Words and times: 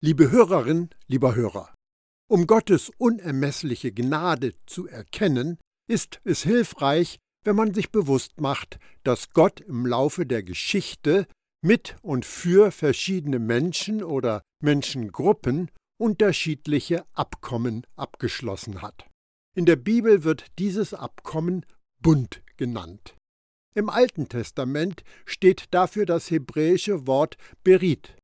Liebe 0.00 0.30
Hörerin, 0.30 0.90
lieber 1.08 1.34
Hörer, 1.34 1.74
um 2.30 2.46
Gottes 2.46 2.92
unermessliche 2.98 3.90
Gnade 3.90 4.54
zu 4.64 4.86
erkennen, 4.86 5.58
ist 5.90 6.20
es 6.22 6.44
hilfreich, 6.44 7.18
wenn 7.44 7.56
man 7.56 7.74
sich 7.74 7.90
bewusst 7.90 8.40
macht, 8.40 8.78
dass 9.02 9.30
Gott 9.30 9.60
im 9.60 9.86
Laufe 9.86 10.24
der 10.24 10.44
Geschichte 10.44 11.26
mit 11.62 11.96
und 12.02 12.24
für 12.24 12.70
verschiedene 12.70 13.40
Menschen 13.40 14.04
oder 14.04 14.42
Menschengruppen 14.62 15.68
unterschiedliche 16.00 17.04
Abkommen 17.14 17.84
abgeschlossen 17.96 18.82
hat. 18.82 19.04
In 19.56 19.66
der 19.66 19.74
Bibel 19.74 20.22
wird 20.22 20.46
dieses 20.60 20.94
Abkommen 20.94 21.66
Bund 22.00 22.44
genannt. 22.56 23.16
Im 23.74 23.90
Alten 23.90 24.28
Testament 24.28 25.02
steht 25.24 25.74
dafür 25.74 26.06
das 26.06 26.30
hebräische 26.30 27.08
Wort 27.08 27.36
Berit, 27.64 28.14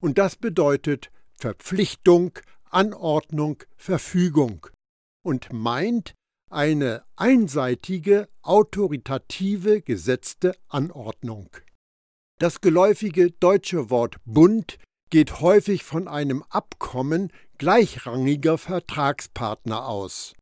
und 0.00 0.18
das 0.18 0.36
bedeutet 0.36 1.10
Verpflichtung, 1.36 2.38
Anordnung, 2.70 3.62
Verfügung 3.76 4.66
und 5.24 5.52
meint 5.52 6.14
eine 6.50 7.04
einseitige, 7.16 8.28
autoritative, 8.42 9.82
gesetzte 9.82 10.56
Anordnung. 10.68 11.50
Das 12.38 12.60
geläufige 12.60 13.30
deutsche 13.30 13.90
Wort 13.90 14.16
Bund 14.24 14.78
geht 15.10 15.40
häufig 15.40 15.84
von 15.84 16.08
einem 16.08 16.42
Abkommen 16.50 17.32
gleichrangiger 17.58 18.58
Vertragspartner 18.58 19.86
aus. 19.86 20.34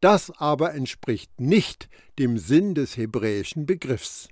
Das 0.00 0.30
aber 0.30 0.74
entspricht 0.74 1.40
nicht 1.40 1.88
dem 2.18 2.38
Sinn 2.38 2.74
des 2.74 2.96
hebräischen 2.96 3.66
Begriffs. 3.66 4.28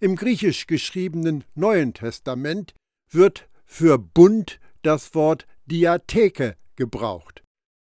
Im 0.00 0.16
griechisch 0.16 0.66
geschriebenen 0.66 1.44
Neuen 1.54 1.92
Testament 1.92 2.74
wird 3.10 3.48
für 3.66 3.98
Bund 3.98 4.58
das 4.82 5.14
Wort 5.14 5.46
Diatheke 5.66 6.56
gebraucht, 6.76 7.42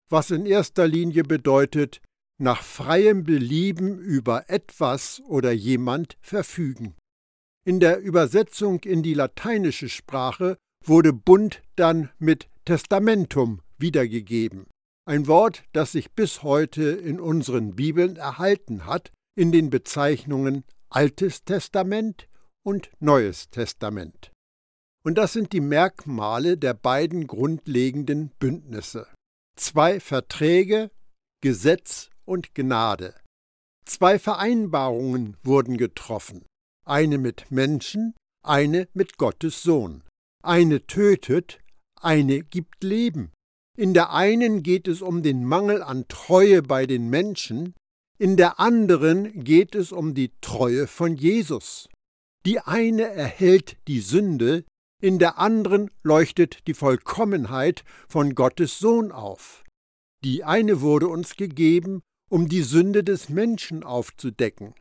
was 0.10 0.32
in 0.32 0.46
erster 0.46 0.88
Linie 0.88 1.24
bedeutet, 1.24 2.02
nach 2.40 2.62
freiem 2.62 3.24
Belieben 3.24 4.00
über 4.00 4.50
etwas 4.50 5.22
oder 5.28 5.52
jemand 5.52 6.18
verfügen. 6.22 6.96
In 7.66 7.80
der 7.80 8.00
Übersetzung 8.00 8.80
in 8.82 9.04
die 9.04 9.14
lateinische 9.14 9.90
Sprache 9.90 10.58
wurde 10.86 11.14
Bund 11.14 11.64
dann 11.76 12.10
mit 12.20 12.48
Testamentum 12.66 13.62
wiedergegeben, 13.78 14.68
ein 15.06 15.28
Wort, 15.28 15.64
das 15.74 15.94
sich 15.94 16.12
bis 16.12 16.44
heute 16.44 16.84
in 16.84 17.20
unseren 17.20 17.76
Bibeln 17.76 18.18
erhalten 18.18 18.86
hat, 18.86 19.12
in 19.36 19.52
den 19.52 19.70
Bezeichnungen 19.70 20.64
Altes 20.90 21.44
Testament 21.44 22.28
und 22.64 22.90
Neues 23.00 23.50
Testament. 23.50 24.32
Und 25.08 25.18
das 25.18 25.32
sind 25.32 25.54
die 25.54 25.62
Merkmale 25.62 26.58
der 26.58 26.74
beiden 26.74 27.28
grundlegenden 27.28 28.28
Bündnisse. 28.40 29.08
Zwei 29.58 30.02
Verträge, 30.02 30.92
Gesetz 31.42 32.10
und 32.26 32.54
Gnade. 32.54 33.16
Zwei 33.86 34.20
Vereinbarungen 34.20 35.38
wurden 35.44 35.78
getroffen, 35.78 36.46
eine 36.86 37.20
mit 37.20 37.50
Menschen, 37.52 38.16
eine 38.44 38.90
mit 38.94 39.18
Gottes 39.18 39.64
Sohn. 39.64 40.04
Eine 40.44 40.86
tötet, 40.88 41.62
eine 42.02 42.44
gibt 42.44 42.84
Leben. 42.84 43.32
In 43.78 43.94
der 43.94 44.12
einen 44.12 44.62
geht 44.62 44.90
es 44.90 45.02
um 45.02 45.24
den 45.24 45.46
Mangel 45.46 45.82
an 45.84 46.10
Treue 46.10 46.62
bei 46.62 46.86
den 46.86 47.10
Menschen, 47.10 47.76
in 48.20 48.36
der 48.36 48.60
anderen 48.60 49.46
geht 49.46 49.74
es 49.74 49.94
um 49.94 50.14
die 50.14 50.34
Treue 50.42 50.86
von 50.86 51.16
Jesus. 51.16 51.88
Die 52.46 52.60
eine 52.60 53.04
erhält 53.04 53.78
die 53.88 54.02
Sünde, 54.02 54.66
in 55.02 55.20
der 55.20 55.38
anderen 55.38 55.92
leuchtet 56.04 56.68
die 56.68 56.74
Vollkommenheit 56.74 57.84
von 58.08 58.36
Gottes 58.36 58.80
Sohn 58.80 59.12
auf. 59.12 59.64
Die 60.24 60.44
eine 60.44 60.82
wurde 60.82 61.08
uns 61.08 61.36
gegeben, 61.36 62.02
um 62.30 62.50
die 62.50 62.64
Sünde 62.64 63.04
des 63.04 63.30
Menschen 63.30 63.84
aufzudecken, 63.84 64.74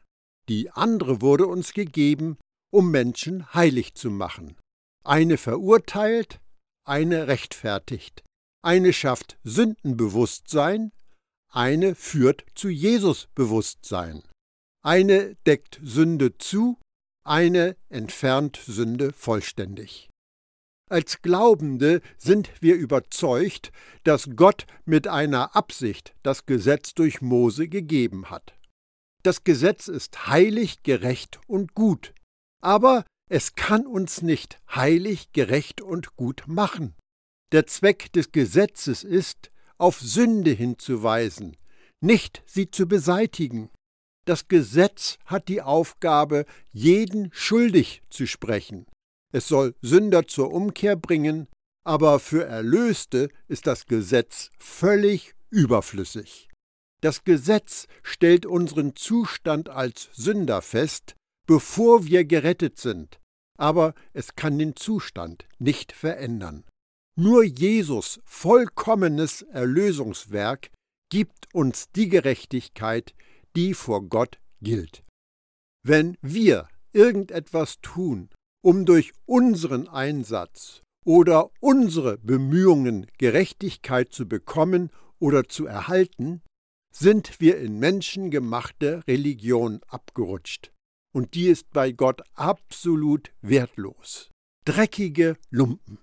die 0.49 0.71
andere 0.71 1.21
wurde 1.21 1.47
uns 1.47 1.73
gegeben, 1.73 2.39
um 2.73 2.91
Menschen 2.91 3.53
heilig 3.55 3.95
zu 3.95 4.11
machen. 4.11 4.57
Eine 5.05 5.37
verurteilt, 5.37 6.41
eine 6.85 7.29
rechtfertigt, 7.29 8.25
eine 8.63 8.93
schafft 8.93 9.39
Sündenbewusstsein, 9.45 10.93
eine 11.53 11.95
führt 11.95 12.45
zu 12.55 12.69
Jesusbewusstsein. 12.69 14.23
Eine 14.83 15.37
deckt 15.47 15.81
Sünde 15.83 16.37
zu, 16.39 16.79
eine 17.25 17.77
entfernt 17.89 18.57
Sünde 18.65 19.13
vollständig. 19.13 20.11
Als 20.89 21.21
Glaubende 21.21 22.01
sind 22.17 22.51
wir 22.61 22.77
überzeugt, 22.77 23.73
dass 24.05 24.31
Gott 24.37 24.67
mit 24.85 25.09
einer 25.09 25.57
Absicht 25.57 26.15
das 26.23 26.47
Gesetz 26.47 26.95
durch 26.95 27.21
Mose 27.21 27.67
gegeben 27.67 28.31
hat. 28.31 28.57
Das 29.25 29.43
Gesetz 29.43 29.89
ist 29.89 30.29
heilig, 30.29 30.85
gerecht 30.85 31.41
und 31.49 31.75
gut, 31.75 32.15
aber 32.63 33.05
es 33.29 33.57
kann 33.57 33.85
uns 33.85 34.23
nicht 34.23 34.59
heilig, 34.73 35.33
gerecht 35.33 35.81
und 35.81 36.15
gut 36.15 36.45
machen. 36.47 36.95
Der 37.51 37.67
Zweck 37.67 38.13
des 38.13 38.31
Gesetzes 38.31 39.03
ist, 39.03 39.51
auf 39.79 40.01
Sünde 40.01 40.53
hinzuweisen, 40.53 41.57
nicht 42.01 42.45
sie 42.47 42.71
zu 42.71 42.87
beseitigen. 42.87 43.71
Das 44.25 44.47
Gesetz 44.47 45.19
hat 45.25 45.49
die 45.49 45.63
Aufgabe, 45.63 46.47
jeden 46.73 47.31
schuldig 47.33 48.03
zu 48.09 48.27
sprechen. 48.27 48.87
Es 49.33 49.49
soll 49.49 49.75
Sünder 49.83 50.27
zur 50.27 50.53
Umkehr 50.53 50.97
bringen, 50.97 51.49
aber 51.85 52.19
für 52.19 52.45
Erlöste 52.45 53.29
ist 53.49 53.67
das 53.67 53.87
Gesetz 53.87 54.51
völlig 54.59 55.35
überflüssig. 55.51 56.49
Das 57.01 57.25
Gesetz 57.25 57.87
stellt 58.03 58.47
unseren 58.47 58.97
Zustand 58.97 59.69
als 59.69 60.09
Sünder 60.13 60.63
fest, 60.63 61.15
bevor 61.47 62.07
wir 62.07 62.25
gerettet 62.25 62.79
sind, 62.79 63.21
aber 63.59 63.95
es 64.13 64.35
kann 64.35 64.59
den 64.59 64.75
Zustand 64.77 65.47
nicht 65.59 65.93
verändern. 65.93 66.65
Nur 67.19 67.45
Jesus 67.45 68.21
vollkommenes 68.25 69.43
Erlösungswerk 69.43 70.71
gibt 71.09 71.55
uns 71.55 71.91
die 71.93 72.09
Gerechtigkeit, 72.09 73.15
die 73.55 73.75
vor 73.75 74.03
Gott 74.09 74.39
gilt. 74.61 75.05
Wenn 75.83 76.17
wir 76.21 76.69
irgendetwas 76.93 77.81
tun, 77.81 78.29
um 78.67 78.85
durch 78.85 79.13
unseren 79.27 79.87
Einsatz 79.87 80.83
oder 81.05 81.53
unsere 81.61 82.19
Bemühungen 82.19 83.07
Gerechtigkeit 83.17 84.13
zu 84.13 84.27
bekommen 84.27 84.91
oder 85.21 85.45
zu 85.45 85.67
erhalten, 85.67 86.43
sind 86.93 87.39
wir 87.39 87.61
in 87.61 87.79
menschengemachte 87.79 89.07
Religion 89.07 89.83
abgerutscht. 89.87 90.73
Und 91.15 91.35
die 91.35 91.47
ist 91.47 91.71
bei 91.71 91.93
Gott 91.93 92.23
absolut 92.35 93.33
wertlos. 93.41 94.31
Dreckige 94.65 95.37
Lumpen. 95.49 95.99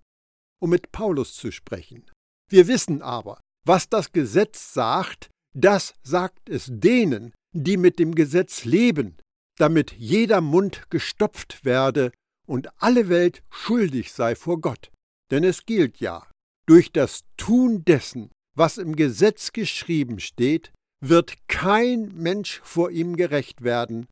Um 0.61 0.69
mit 0.69 0.93
Paulus 0.93 1.33
zu 1.33 1.51
sprechen. 1.51 2.09
Wir 2.49 2.69
wissen 2.69 3.01
aber, 3.01 3.41
was 3.67 3.89
das 3.89 4.13
Gesetz 4.13 4.73
sagt, 4.73 5.29
das 5.53 5.95
sagt 6.01 6.47
es 6.47 6.69
denen, 6.69 7.33
die 7.53 7.75
mit 7.75 7.99
dem 7.99 8.15
Gesetz 8.15 8.63
leben, 8.63 9.17
damit 9.57 9.91
jeder 9.91 10.39
Mund 10.39 10.89
gestopft 10.89 11.65
werde 11.65 12.13
und 12.47 12.69
alle 12.81 13.09
Welt 13.09 13.43
schuldig 13.49 14.11
sei 14.11 14.35
vor 14.35 14.59
Gott. 14.61 14.91
Denn 15.31 15.43
es 15.43 15.65
gilt 15.65 15.99
ja, 15.99 16.27
durch 16.65 16.91
das 16.91 17.21
Tun 17.37 17.83
dessen, 17.85 18.31
was 18.55 18.77
im 18.77 18.95
Gesetz 18.95 19.51
geschrieben 19.51 20.19
steht, 20.19 20.71
wird 21.01 21.47
kein 21.47 22.09
Mensch 22.15 22.61
vor 22.63 22.91
ihm 22.91 23.15
gerecht 23.15 23.63
werden, 23.63 24.07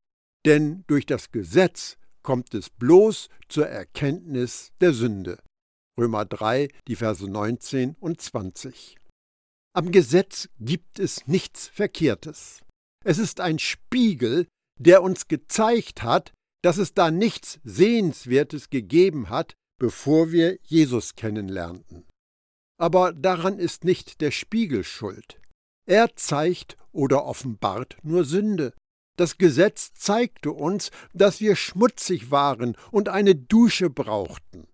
denn 0.46 0.84
durch 0.88 1.06
das 1.06 1.32
Gesetz 1.32 1.98
kommt 2.24 2.54
es 2.54 2.70
bloß 2.70 3.30
zur 3.48 3.68
Erkenntnis 3.68 4.72
der 4.82 4.94
Sünde. 4.94 5.42
Römer 6.00 6.26
3, 6.26 6.70
die 6.88 6.96
Verse 6.96 7.26
19 7.26 7.96
und 8.00 8.22
20. 8.22 8.98
Am 9.74 9.92
Gesetz 9.92 10.50
gibt 10.60 11.00
es 11.00 11.28
nichts 11.28 11.68
Verkehrtes. 11.68 12.62
Es 13.06 13.18
ist 13.18 13.40
ein 13.40 13.60
Spiegel, 13.60 14.48
der 14.80 15.02
uns 15.04 15.28
gezeigt 15.28 16.04
hat, 16.04 16.34
dass 16.62 16.78
es 16.78 16.94
da 16.94 17.12
nichts 17.12 17.60
Sehenswertes 17.64 18.70
gegeben 18.70 19.30
hat, 19.30 19.56
bevor 19.80 20.32
wir 20.32 20.60
Jesus 20.64 21.16
kennenlernten. 21.16 22.06
Aber 22.80 23.14
daran 23.14 23.60
ist 23.60 23.84
nicht 23.84 24.22
der 24.22 24.32
Spiegel 24.32 24.84
schuld. 24.84 25.40
Er 25.88 26.16
zeigt 26.16 26.78
oder 26.92 27.26
offenbart 27.26 27.98
nur 28.04 28.26
Sünde. 28.26 28.74
Das 29.18 29.38
Gesetz 29.38 29.94
zeigte 29.94 30.52
uns, 30.52 30.92
dass 31.14 31.42
wir 31.42 31.56
schmutzig 31.56 32.32
waren 32.32 32.76
und 32.92 33.10
eine 33.10 33.36
Dusche 33.36 33.90
brauchten. 33.90 34.68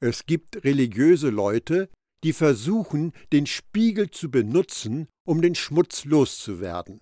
Es 0.00 0.26
gibt 0.26 0.64
religiöse 0.64 1.30
Leute, 1.30 1.88
die 2.24 2.32
versuchen, 2.32 3.12
den 3.32 3.46
Spiegel 3.46 4.10
zu 4.10 4.30
benutzen, 4.30 5.08
um 5.26 5.40
den 5.40 5.54
Schmutz 5.54 6.04
loszuwerden. 6.04 7.00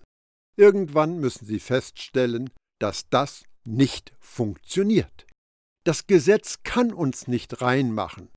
Irgendwann 0.57 1.19
müssen 1.19 1.45
sie 1.45 1.59
feststellen, 1.59 2.49
dass 2.79 3.09
das 3.09 3.43
nicht 3.67 4.13
funktioniert. 4.19 5.27
Das 5.83 6.07
Gesetz 6.07 6.63
kann 6.63 6.91
uns 6.91 7.27
nicht 7.27 7.61
reinmachen. 7.61 8.29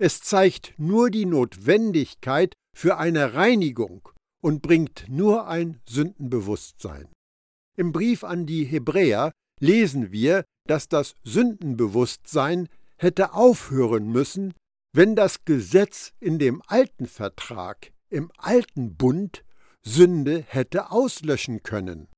Es 0.00 0.20
zeigt 0.20 0.74
nur 0.78 1.10
die 1.10 1.26
Notwendigkeit 1.26 2.54
für 2.76 2.98
eine 2.98 3.34
Reinigung 3.34 4.08
und 4.40 4.62
bringt 4.62 5.06
nur 5.08 5.48
ein 5.48 5.80
Sündenbewusstsein. 5.88 7.08
Im 7.76 7.92
Brief 7.92 8.24
an 8.24 8.46
die 8.46 8.64
Hebräer 8.64 9.32
lesen 9.60 10.12
wir, 10.12 10.44
dass 10.66 10.88
das 10.88 11.14
Sündenbewusstsein 11.24 12.68
hätte 12.96 13.32
aufhören 13.34 14.08
müssen, 14.10 14.54
wenn 14.92 15.16
das 15.16 15.44
Gesetz 15.44 16.12
in 16.20 16.38
dem 16.38 16.62
alten 16.66 17.06
Vertrag, 17.06 17.92
im 18.10 18.30
alten 18.36 18.96
Bund, 18.96 19.44
Sünde 19.82 20.44
hätte 20.46 20.90
auslöschen 20.90 21.62
können. 21.62 22.08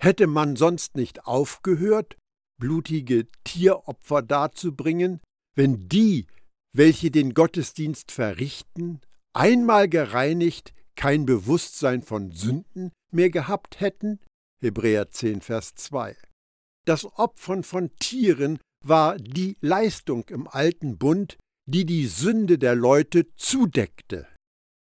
Hätte 0.00 0.26
man 0.26 0.56
sonst 0.56 0.94
nicht 0.94 1.26
aufgehört, 1.26 2.16
blutige 2.60 3.26
Tieropfer 3.44 4.22
darzubringen, 4.22 5.20
wenn 5.54 5.88
die, 5.88 6.26
welche 6.74 7.10
den 7.10 7.34
Gottesdienst 7.34 8.12
verrichten, 8.12 9.00
einmal 9.32 9.88
gereinigt 9.88 10.74
kein 10.96 11.26
Bewusstsein 11.26 12.02
von 12.02 12.30
Sünden 12.30 12.92
mehr 13.12 13.30
gehabt 13.30 13.80
hätten? 13.80 14.20
Hebräer 14.60 15.10
10, 15.10 15.42
Vers 15.42 15.74
2. 15.74 16.16
Das 16.86 17.04
Opfern 17.18 17.62
von 17.62 17.94
Tieren 17.96 18.58
war 18.84 19.16
die 19.18 19.56
Leistung 19.60 20.24
im 20.28 20.46
alten 20.46 20.98
Bund, 20.98 21.36
die 21.66 21.84
die 21.84 22.06
Sünde 22.06 22.58
der 22.58 22.74
Leute 22.74 23.26
zudeckte. 23.36 24.26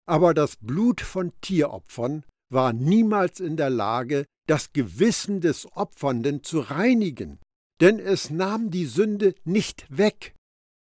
Aber 0.06 0.34
das 0.34 0.58
Blut 0.58 1.02
von 1.02 1.32
Tieropfern 1.42 2.26
war 2.52 2.74
niemals 2.74 3.40
in 3.40 3.56
der 3.56 3.70
Lage, 3.70 4.26
das 4.48 4.74
Gewissen 4.74 5.42
des 5.42 5.72
Opfernden 5.76 6.44
zu 6.44 6.60
reinigen, 6.60 7.40
denn 7.82 8.00
es 8.00 8.30
nahm 8.30 8.72
die 8.72 8.86
Sünde 8.86 9.36
nicht 9.44 9.86
weg. 9.90 10.36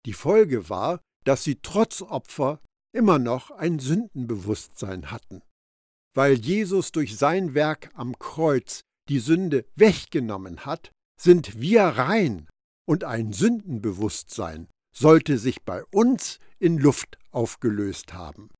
Die 0.06 0.12
Folge 0.12 0.68
war, 0.68 1.00
dass 1.24 1.44
sie 1.44 1.56
trotz 1.62 2.02
Opfer 2.02 2.60
immer 2.92 3.18
noch 3.18 3.50
ein 3.50 3.78
Sündenbewusstsein 3.78 5.10
hatten. 5.10 5.42
Weil 6.14 6.34
Jesus 6.34 6.92
durch 6.92 7.16
sein 7.16 7.54
Werk 7.54 7.90
am 7.94 8.18
Kreuz 8.18 8.82
die 9.08 9.18
Sünde 9.18 9.64
weggenommen 9.74 10.64
hat, 10.64 10.92
sind 11.20 11.60
wir 11.60 11.82
rein 11.82 12.48
und 12.86 13.04
ein 13.04 13.32
Sündenbewusstsein 13.32 14.68
sollte 14.96 15.38
sich 15.38 15.62
bei 15.62 15.84
uns 15.86 16.38
in 16.58 16.78
Luft 16.78 17.18
aufgelöst 17.30 18.14
haben. 18.14 18.50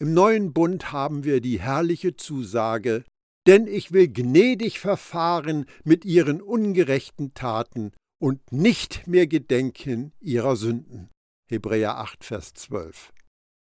Im 0.00 0.12
neuen 0.12 0.52
Bund 0.52 0.92
haben 0.92 1.24
wir 1.24 1.40
die 1.40 1.58
herrliche 1.58 2.16
Zusage, 2.16 3.04
denn 3.48 3.66
ich 3.66 3.92
will 3.92 4.08
gnädig 4.08 4.78
verfahren 4.78 5.64
mit 5.82 6.04
ihren 6.04 6.42
ungerechten 6.42 7.32
Taten 7.32 7.92
und 8.20 8.52
nicht 8.52 9.06
mehr 9.06 9.26
gedenken 9.26 10.12
ihrer 10.20 10.54
Sünden. 10.54 11.08
Hebräer 11.50 11.96
8, 11.96 12.24
Vers 12.24 12.52
12. 12.52 13.10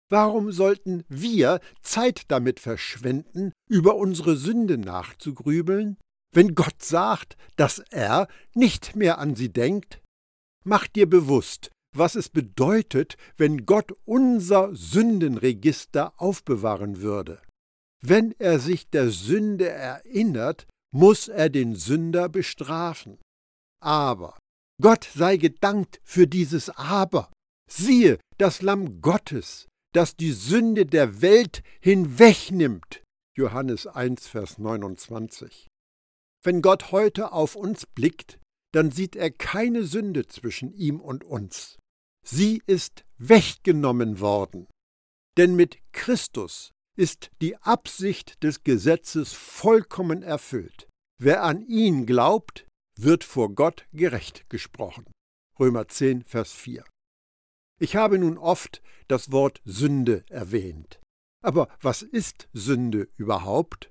Warum 0.10 0.54
sollten 0.54 1.04
wir 1.10 1.60
Zeit 1.82 2.24
damit 2.30 2.62
verschwenden, 2.62 3.52
über 3.70 3.98
unsere 3.98 4.38
Sünde 4.38 4.78
nachzugrübeln, 4.78 5.98
wenn 6.34 6.56
Gott 6.56 6.82
sagt, 6.82 7.36
dass 7.58 7.80
er 7.80 8.30
nicht 8.54 8.96
mehr 8.96 9.18
an 9.18 9.36
sie 9.36 9.52
denkt? 9.52 10.02
Mach 10.64 10.88
dir 10.88 11.10
bewusst, 11.10 11.72
was 11.94 12.16
es 12.16 12.30
bedeutet, 12.30 13.18
wenn 13.36 13.66
Gott 13.66 13.92
unser 14.06 14.74
Sündenregister 14.74 16.14
aufbewahren 16.16 17.02
würde. 17.02 17.42
Wenn 18.06 18.34
er 18.38 18.60
sich 18.60 18.90
der 18.90 19.10
Sünde 19.10 19.70
erinnert, 19.70 20.68
muss 20.94 21.30
er 21.30 21.50
den 21.50 21.76
Sünder 21.76 22.28
bestrafen. 22.28 23.18
Aber 23.82 24.38
Gott 24.82 25.10
sei 25.16 25.38
gedankt 25.38 26.02
für 26.04 26.28
dieses 26.28 26.70
Aber. 26.70 27.32
Siehe, 27.72 28.20
das 28.38 28.62
Lamm 28.62 29.02
Gottes, 29.02 29.68
das 29.94 30.18
die 30.18 30.34
Sünde 30.34 30.86
der 30.86 31.22
Welt 31.22 31.64
hinwegnimmt. 31.80 33.02
Johannes 33.38 33.88
1, 33.88 34.28
Vers 34.28 34.58
29. 34.58 35.68
Wenn 36.44 36.62
Gott 36.62 36.92
heute 36.92 37.32
auf 37.32 37.56
uns 37.56 37.86
blickt, 37.86 38.38
dann 38.74 38.92
sieht 38.92 39.16
er 39.16 39.32
keine 39.32 39.86
Sünde 39.86 40.28
zwischen 40.28 40.74
ihm 40.74 41.00
und 41.00 41.24
uns. 41.24 41.78
Sie 42.26 42.62
ist 42.66 43.06
weggenommen 43.18 44.20
worden. 44.20 44.68
Denn 45.38 45.56
mit 45.56 45.78
Christus 45.94 46.73
ist 46.96 47.32
die 47.42 47.58
Absicht 47.58 48.44
des 48.44 48.64
Gesetzes 48.64 49.34
vollkommen 49.34 50.24
erfüllt. 50.24 50.88
Wer 51.20 51.44
an 51.44 51.66
ihn 51.68 52.06
glaubt, 52.06 52.68
wird 53.00 53.24
vor 53.24 53.54
Gott 53.54 53.86
gerecht 53.94 54.50
gesprochen. 54.50 55.06
Römer 55.60 55.88
10, 55.88 56.24
Vers 56.24 56.52
4. 56.52 56.84
Ich 57.80 57.96
habe 57.96 58.20
nun 58.20 58.38
oft 58.38 58.82
das 59.08 59.32
Wort 59.32 59.62
Sünde 59.66 60.24
erwähnt. 60.30 61.00
Aber 61.44 61.68
was 61.82 62.02
ist 62.02 62.48
Sünde 62.54 63.10
überhaupt? 63.16 63.90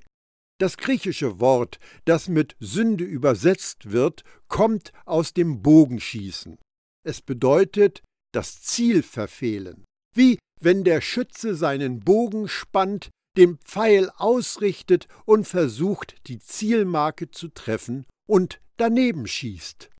Das 0.58 0.76
griechische 0.76 1.40
Wort, 1.40 1.80
das 2.04 2.28
mit 2.28 2.56
Sünde 2.60 3.04
übersetzt 3.04 3.90
wird, 3.90 4.22
kommt 4.48 4.92
aus 5.04 5.34
dem 5.34 5.60
Bogenschießen. 5.60 6.58
Es 7.04 7.20
bedeutet 7.20 8.02
das 8.32 8.62
Ziel 8.62 9.02
verfehlen. 9.02 9.84
Wie 10.14 10.38
wenn 10.60 10.84
der 10.84 11.00
Schütze 11.00 11.54
seinen 11.54 12.00
Bogen 12.00 12.48
spannt, 12.48 13.10
den 13.36 13.58
Pfeil 13.58 14.10
ausrichtet 14.16 15.08
und 15.24 15.48
versucht, 15.48 16.14
die 16.28 16.38
Zielmarke 16.38 17.30
zu 17.30 17.48
treffen 17.48 18.06
und 18.28 18.60
daneben 18.76 19.26
schießt. 19.26 19.90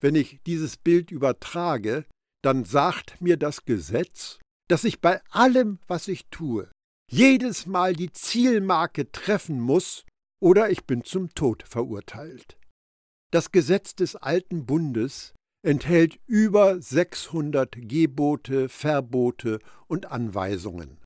Wenn 0.00 0.14
ich 0.14 0.40
dieses 0.46 0.76
Bild 0.76 1.10
übertrage, 1.10 2.06
dann 2.42 2.64
sagt 2.64 3.20
mir 3.20 3.36
das 3.36 3.64
Gesetz, 3.64 4.40
dass 4.68 4.84
ich 4.84 5.00
bei 5.00 5.20
allem, 5.30 5.78
was 5.86 6.08
ich 6.08 6.26
tue, 6.30 6.70
jedes 7.10 7.66
Mal 7.66 7.94
die 7.94 8.12
Zielmarke 8.12 9.12
treffen 9.12 9.60
muss, 9.60 10.04
oder 10.42 10.70
ich 10.70 10.84
bin 10.86 11.04
zum 11.04 11.32
Tod 11.34 11.62
verurteilt. 11.62 12.58
Das 13.30 13.52
Gesetz 13.52 13.94
des 13.94 14.16
alten 14.16 14.66
Bundes 14.66 15.34
enthält 15.62 16.18
über 16.26 16.80
600 16.80 17.76
Gebote, 17.76 18.68
Verbote 18.68 19.60
und 19.86 20.10
Anweisungen. 20.10 20.98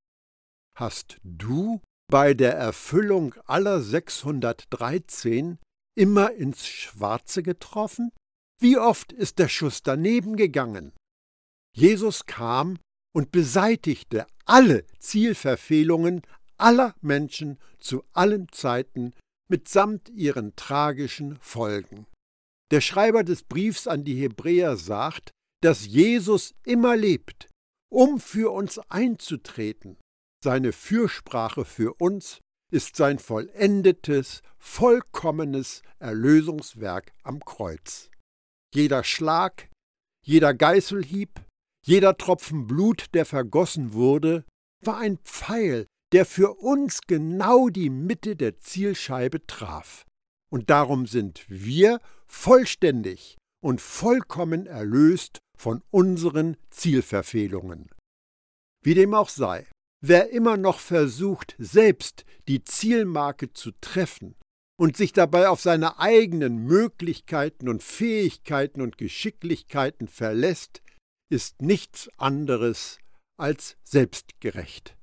Hast 0.77 1.19
du 1.23 1.81
bei 2.09 2.35
der 2.35 2.55
Erfüllung 2.55 3.35
aller 3.47 3.81
613 3.81 5.59
immer 5.97 6.33
ins 6.33 6.67
Schwarze 6.67 7.43
getroffen? 7.43 8.13
Wie 8.61 8.79
oft 8.79 9.13
ist 9.13 9.39
der 9.39 9.49
Schuss 9.49 9.83
daneben 9.83 10.37
gegangen? 10.37 10.93
Jesus 11.75 12.27
kam 12.27 12.79
und 13.15 13.33
beseitigte 13.33 14.27
alle 14.45 14.87
Zielverfehlungen 14.99 16.23
aller 16.59 16.95
Menschen 17.01 17.59
zu 17.81 18.05
allen 18.13 18.51
Zeiten 18.51 19.13
mitsamt 19.49 20.09
ihren 20.09 20.57
tragischen 20.57 21.37
Folgen. 21.41 22.07
Der 22.73 22.81
Schreiber 22.81 23.23
des 23.23 23.45
Briefs 23.45 23.87
an 23.87 24.05
die 24.05 24.21
Hebräer 24.21 24.77
sagt, 24.77 25.31
dass 25.63 25.87
Jesus 25.87 26.55
immer 26.65 26.97
lebt, 26.97 27.49
um 27.91 28.21
für 28.21 28.53
uns 28.53 28.79
einzutreten. 28.89 29.97
Seine 30.43 30.73
Fürsprache 30.73 31.65
für 31.65 31.95
uns 31.95 32.41
ist 32.73 32.97
sein 32.97 33.19
vollendetes, 33.19 34.43
vollkommenes 34.59 35.83
Erlösungswerk 35.99 37.13
am 37.23 37.41
Kreuz. 37.41 38.11
Jeder 38.75 39.05
Schlag, 39.05 39.71
jeder 40.25 40.53
Geißelhieb, 40.53 41.41
jeder 41.85 42.17
Tropfen 42.17 42.67
Blut, 42.67 43.07
der 43.15 43.25
vergossen 43.25 43.93
wurde, 43.93 44.45
war 44.85 44.99
ein 44.99 45.19
Pfeil, 45.19 45.87
der 46.13 46.27
für 46.27 46.55
uns 46.55 47.01
genau 47.07 47.69
die 47.69 47.91
Mitte 47.91 48.37
der 48.37 48.59
Zielscheibe 48.59 49.47
traf. 49.47 50.06
Und 50.51 50.71
darum 50.71 51.07
sind 51.07 51.45
wir 51.49 52.01
vollständig 52.27 53.37
und 53.63 53.81
vollkommen 53.81 54.67
erlöst 54.67 55.39
von 55.57 55.83
unseren 55.91 56.57
Zielverfehlungen. 56.71 57.91
Wie 58.83 58.95
dem 58.95 59.15
auch 59.15 59.29
sei, 59.29 59.67
wer 60.01 60.31
immer 60.31 60.57
noch 60.57 60.79
versucht, 60.79 61.57
selbst 61.59 62.25
die 62.47 62.63
Zielmarke 62.63 63.53
zu 63.53 63.73
treffen 63.81 64.37
und 64.79 64.97
sich 64.97 65.13
dabei 65.13 65.49
auf 65.49 65.61
seine 65.61 65.99
eigenen 65.99 66.59
Möglichkeiten 66.59 67.69
und 67.69 67.83
Fähigkeiten 67.83 68.83
und 68.83 68.99
Geschicklichkeiten 68.99 70.07
verlässt, 70.07 70.83
ist 71.29 71.61
nichts 71.63 72.09
anderes 72.19 72.99
als 73.37 73.77
selbstgerecht. 73.83 74.97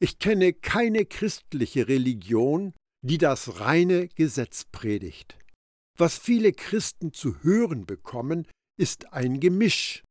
Ich 0.00 0.18
kenne 0.18 0.52
keine 0.52 1.06
christliche 1.06 1.88
Religion, 1.88 2.74
die 3.04 3.18
das 3.18 3.60
reine 3.60 4.08
Gesetz 4.08 4.64
predigt. 4.64 5.36
Was 5.98 6.18
viele 6.18 6.52
Christen 6.52 7.12
zu 7.12 7.42
hören 7.42 7.86
bekommen, 7.86 8.48
ist 8.78 9.12
ein 9.12 9.40
Gemisch. 9.40 10.02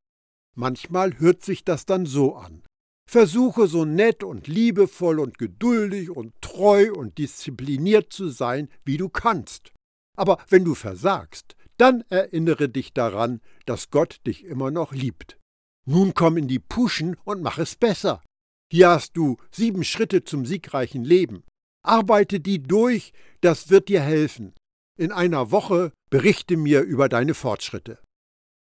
Manchmal 0.55 1.17
hört 1.19 1.43
sich 1.43 1.65
das 1.65 1.85
dann 1.85 2.05
so 2.05 2.35
an. 2.35 2.61
Versuche 3.09 3.67
so 3.67 3.83
nett 3.83 4.23
und 4.23 4.47
liebevoll 4.47 5.19
und 5.19 5.37
geduldig 5.37 6.11
und 6.11 6.33
treu 6.41 6.93
und 6.93 7.17
diszipliniert 7.17 8.13
zu 8.13 8.29
sein, 8.29 8.69
wie 8.85 8.97
du 8.97 9.09
kannst. 9.09 9.73
Aber 10.15 10.37
wenn 10.47 10.63
du 10.63 10.75
versagst, 10.75 11.55
dann 11.77 12.03
erinnere 12.09 12.69
dich 12.69 12.93
daran, 12.93 13.41
dass 13.65 13.89
Gott 13.89 14.21
dich 14.27 14.45
immer 14.45 14.69
noch 14.69 14.93
liebt. 14.93 15.37
Nun 15.85 16.13
komm 16.13 16.37
in 16.37 16.47
die 16.47 16.59
Puschen 16.59 17.17
und 17.25 17.41
mach 17.41 17.57
es 17.57 17.75
besser. 17.75 18.23
Hier 18.71 18.89
hast 18.89 19.17
du 19.17 19.37
sieben 19.51 19.83
Schritte 19.83 20.23
zum 20.23 20.45
siegreichen 20.45 21.03
Leben. 21.03 21.43
Arbeite 21.83 22.39
die 22.39 22.63
durch, 22.63 23.13
das 23.41 23.69
wird 23.69 23.89
dir 23.89 24.01
helfen. 24.01 24.53
In 24.97 25.11
einer 25.11 25.51
Woche 25.51 25.91
berichte 26.09 26.57
mir 26.57 26.81
über 26.81 27.09
deine 27.09 27.33
Fortschritte. 27.33 27.99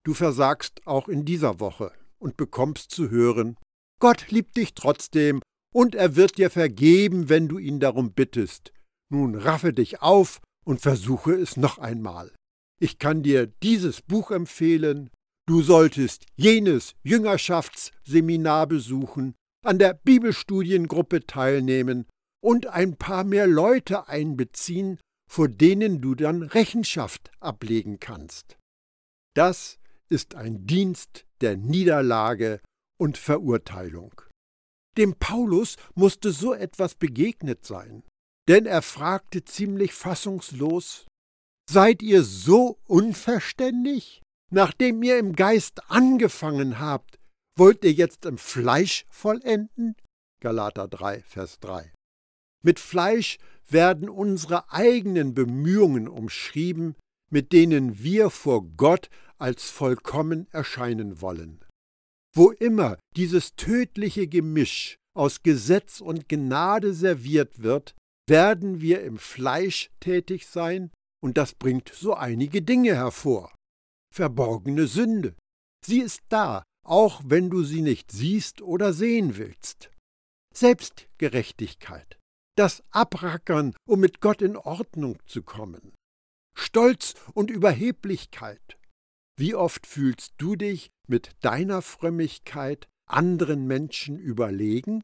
Du 0.04 0.14
versagst 0.14 0.86
auch 0.86 1.08
in 1.08 1.26
dieser 1.26 1.60
Woche 1.60 1.92
und 2.20 2.38
bekommst 2.38 2.92
zu 2.92 3.10
hören, 3.10 3.58
Gott 4.00 4.30
liebt 4.30 4.58
dich 4.58 4.74
trotzdem 4.74 5.42
und 5.74 5.96
er 5.96 6.16
wird 6.16 6.38
dir 6.38 6.50
vergeben, 6.50 7.30
wenn 7.30 7.48
du 7.48 7.58
ihn 7.58 7.80
darum 7.80 8.12
bittest. 8.12 8.72
Nun 9.10 9.36
raffe 9.36 9.74
dich 9.74 10.02
auf 10.02 10.40
und 10.66 10.82
versuche 10.82 11.34
es 11.34 11.58
noch 11.58 11.78
einmal. 11.78 12.34
Ich 12.80 13.00
kann 13.00 13.24
dir 13.24 13.48
dieses 13.64 14.02
Buch 14.02 14.32
empfehlen, 14.32 15.10
du 15.48 15.62
solltest 15.62 16.26
jenes 16.36 16.94
Jüngerschaftsseminar 17.04 18.68
besuchen, 18.68 19.34
an 19.66 19.80
der 19.80 19.94
Bibelstudiengruppe 19.94 21.26
teilnehmen 21.26 22.06
und 22.42 22.68
ein 22.68 22.98
paar 22.98 23.24
mehr 23.24 23.48
Leute 23.48 24.08
einbeziehen, 24.08 25.00
vor 25.30 25.48
denen 25.48 26.02
du 26.02 26.16
dann 26.16 26.44
Rechenschaft 26.44 27.32
ablegen 27.40 28.00
kannst. 28.00 28.58
Das 29.36 29.80
ist 30.10 30.36
ein 30.36 30.66
Dienst 30.66 31.26
der 31.42 31.58
Niederlage 31.58 32.62
und 33.00 33.18
Verurteilung. 33.18 34.22
Dem 34.98 35.16
Paulus 35.16 35.76
musste 35.94 36.32
so 36.32 36.54
etwas 36.54 36.96
begegnet 36.96 37.66
sein, 37.66 38.04
denn 38.48 38.66
er 38.66 38.82
fragte 38.82 39.44
ziemlich 39.44 39.94
fassungslos 39.94 41.06
Seid 41.70 42.02
ihr 42.02 42.24
so 42.24 42.80
unverständig? 42.86 44.22
Nachdem 44.50 45.04
ihr 45.04 45.20
im 45.20 45.36
Geist 45.36 45.92
angefangen 45.92 46.80
habt, 46.80 47.20
wollt 47.58 47.84
ihr 47.84 47.92
jetzt 47.92 48.26
im 48.26 48.38
Fleisch 48.38 49.06
vollenden? 49.10 49.98
Galater 50.42 50.88
3, 50.88 51.24
Vers 51.24 51.60
3. 51.60 51.92
Mit 52.64 52.80
Fleisch 52.80 53.38
werden 53.70 54.10
unsere 54.10 54.72
eigenen 54.72 55.34
Bemühungen 55.34 56.08
umschrieben, 56.08 56.96
mit 57.30 57.52
denen 57.52 58.00
wir 58.00 58.30
vor 58.30 58.64
Gott 58.64 59.10
als 59.38 59.70
vollkommen 59.70 60.48
erscheinen 60.52 61.22
wollen. 61.22 61.64
Wo 62.34 62.52
immer 62.52 62.98
dieses 63.16 63.56
tödliche 63.56 64.28
Gemisch 64.28 64.96
aus 65.16 65.44
Gesetz 65.44 66.02
und 66.02 66.30
Gnade 66.30 66.94
serviert 66.94 67.62
wird, 67.62 67.96
werden 68.28 68.82
wir 68.82 69.02
im 69.04 69.18
Fleisch 69.18 69.90
tätig 70.00 70.48
sein, 70.48 70.92
und 71.24 71.38
das 71.38 71.56
bringt 71.56 71.90
so 71.90 72.14
einige 72.14 72.62
Dinge 72.62 72.96
hervor. 72.96 73.54
Verborgene 74.14 74.88
Sünde. 74.88 75.36
Sie 75.86 76.00
ist 76.00 76.22
da, 76.30 76.64
auch 76.86 77.22
wenn 77.26 77.50
du 77.50 77.64
sie 77.64 77.82
nicht 77.82 78.12
siehst 78.12 78.62
oder 78.62 78.94
sehen 78.94 79.38
willst. 79.38 79.90
Selbstgerechtigkeit 80.54 82.17
das 82.58 82.84
Abrackern, 82.92 83.76
um 83.88 84.00
mit 84.00 84.20
Gott 84.20 84.42
in 84.42 84.58
Ordnung 84.58 85.18
zu 85.26 85.44
kommen. 85.44 85.94
Stolz 86.56 87.14
und 87.34 87.52
Überheblichkeit. 87.52 88.78
Wie 89.38 89.54
oft 89.54 89.86
fühlst 89.86 90.34
du 90.40 90.56
dich 90.56 90.90
mit 91.08 91.32
deiner 91.42 91.84
Frömmigkeit 91.84 92.88
anderen 93.08 93.68
Menschen 93.68 94.18
überlegen? 94.18 95.04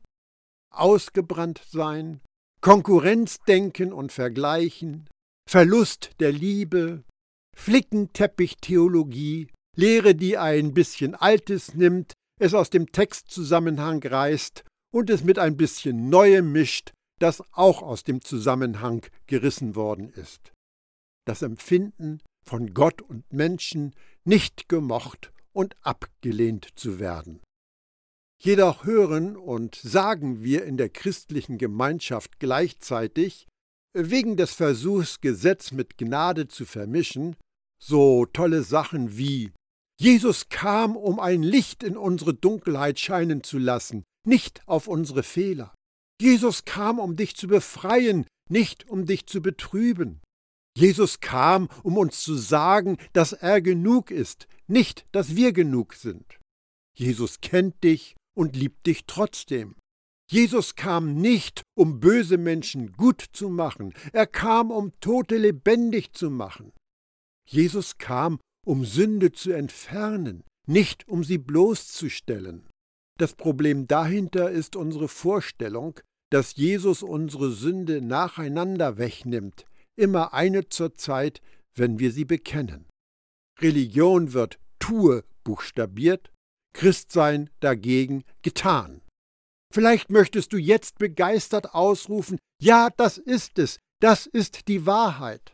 Ausgebrannt 0.71 1.61
sein, 1.69 2.21
Konkurrenzdenken 2.61 3.93
und 3.93 4.11
Vergleichen, 4.11 5.07
Verlust 5.47 6.11
der 6.19 6.31
Liebe, 6.31 7.03
Flickenteppichtheologie, 7.55 9.47
Lehre, 9.75 10.15
die 10.15 10.37
ein 10.37 10.73
bisschen 10.73 11.13
Altes 11.13 11.75
nimmt, 11.75 12.13
es 12.39 12.55
aus 12.55 12.71
dem 12.71 12.91
Textzusammenhang 12.91 14.01
reißt 14.01 14.63
und 14.91 15.11
es 15.11 15.23
mit 15.23 15.37
ein 15.37 15.55
bisschen 15.55 16.09
Neuem 16.09 16.51
mischt, 16.51 16.91
das 17.23 17.41
auch 17.53 17.81
aus 17.81 18.03
dem 18.03 18.21
Zusammenhang 18.21 19.05
gerissen 19.27 19.75
worden 19.75 20.09
ist. 20.09 20.51
Das 21.25 21.41
Empfinden, 21.41 22.19
von 22.45 22.73
Gott 22.73 23.01
und 23.01 23.31
Menschen 23.31 23.95
nicht 24.25 24.67
gemocht 24.67 25.31
und 25.53 25.77
abgelehnt 25.81 26.67
zu 26.75 26.99
werden. 26.99 27.39
Jedoch 28.41 28.83
hören 28.83 29.37
und 29.37 29.75
sagen 29.75 30.43
wir 30.43 30.65
in 30.65 30.75
der 30.75 30.89
christlichen 30.89 31.57
Gemeinschaft 31.57 32.39
gleichzeitig, 32.39 33.47
wegen 33.93 34.35
des 34.35 34.53
Versuchs, 34.53 35.21
Gesetz 35.21 35.71
mit 35.71 35.97
Gnade 35.97 36.49
zu 36.49 36.65
vermischen, 36.65 37.37
so 37.81 38.25
tolle 38.25 38.63
Sachen 38.63 39.17
wie 39.17 39.53
Jesus 39.97 40.49
kam, 40.49 40.97
um 40.97 41.21
ein 41.21 41.41
Licht 41.41 41.83
in 41.83 41.95
unsere 41.95 42.33
Dunkelheit 42.33 42.99
scheinen 42.99 43.43
zu 43.43 43.59
lassen, 43.59 44.03
nicht 44.27 44.61
auf 44.67 44.89
unsere 44.89 45.23
Fehler. 45.23 45.73
Jesus 46.23 46.63
kam, 46.63 46.99
um 46.99 47.17
dich 47.17 47.35
zu 47.35 47.47
befreien, 47.47 48.25
nicht 48.49 48.89
um 48.89 49.05
dich 49.05 49.27
zu 49.27 49.41
betrüben. 49.41 50.21
Jesus 50.73 51.19
kam, 51.19 51.67
um 51.83 51.97
uns 51.97 52.21
zu 52.21 52.35
sagen, 52.35 52.97
dass 53.11 53.33
er 53.33 53.59
genug 53.59 54.09
ist, 54.09 54.47
nicht, 54.65 55.05
dass 55.11 55.35
wir 55.35 55.51
genug 55.51 55.95
sind. 55.95 56.39
Jesus 56.97 57.41
kennt 57.41 57.83
dich 57.83 58.15
und 58.37 58.55
liebt 58.55 58.87
dich 58.87 59.03
trotzdem. 59.05 59.75
Jesus 60.31 60.75
kam 60.75 61.15
nicht, 61.15 61.61
um 61.75 61.99
böse 61.99 62.37
Menschen 62.37 62.93
gut 62.93 63.25
zu 63.33 63.49
machen, 63.49 63.93
er 64.13 64.25
kam, 64.25 64.71
um 64.71 64.97
Tote 65.01 65.35
lebendig 65.35 66.13
zu 66.13 66.31
machen. 66.31 66.71
Jesus 67.45 67.97
kam, 67.97 68.39
um 68.65 68.85
Sünde 68.85 69.33
zu 69.33 69.51
entfernen, 69.51 70.45
nicht 70.67 71.05
um 71.09 71.25
sie 71.25 71.37
bloßzustellen. 71.37 72.69
Das 73.19 73.35
Problem 73.35 73.87
dahinter 73.89 74.49
ist 74.51 74.77
unsere 74.77 75.09
Vorstellung, 75.09 75.99
dass 76.33 76.55
Jesus 76.55 77.03
unsere 77.03 77.51
Sünde 77.51 78.01
nacheinander 78.01 78.97
wegnimmt, 78.97 79.67
immer 79.95 80.33
eine 80.33 80.67
zur 80.67 80.95
Zeit, 80.95 81.43
wenn 81.75 81.99
wir 81.99 82.11
sie 82.11 82.25
bekennen. 82.25 82.89
Religion 83.59 84.33
wird 84.33 84.57
Tue 84.79 85.23
buchstabiert, 85.43 86.31
Christsein 86.75 87.51
dagegen 87.59 88.23
getan. 88.41 89.01
Vielleicht 89.71 90.09
möchtest 90.09 90.53
du 90.53 90.57
jetzt 90.57 90.97
begeistert 90.97 91.75
ausrufen, 91.75 92.39
ja, 92.59 92.89
das 92.97 93.19
ist 93.19 93.59
es, 93.59 93.77
das 94.01 94.25
ist 94.25 94.67
die 94.67 94.87
Wahrheit. 94.87 95.53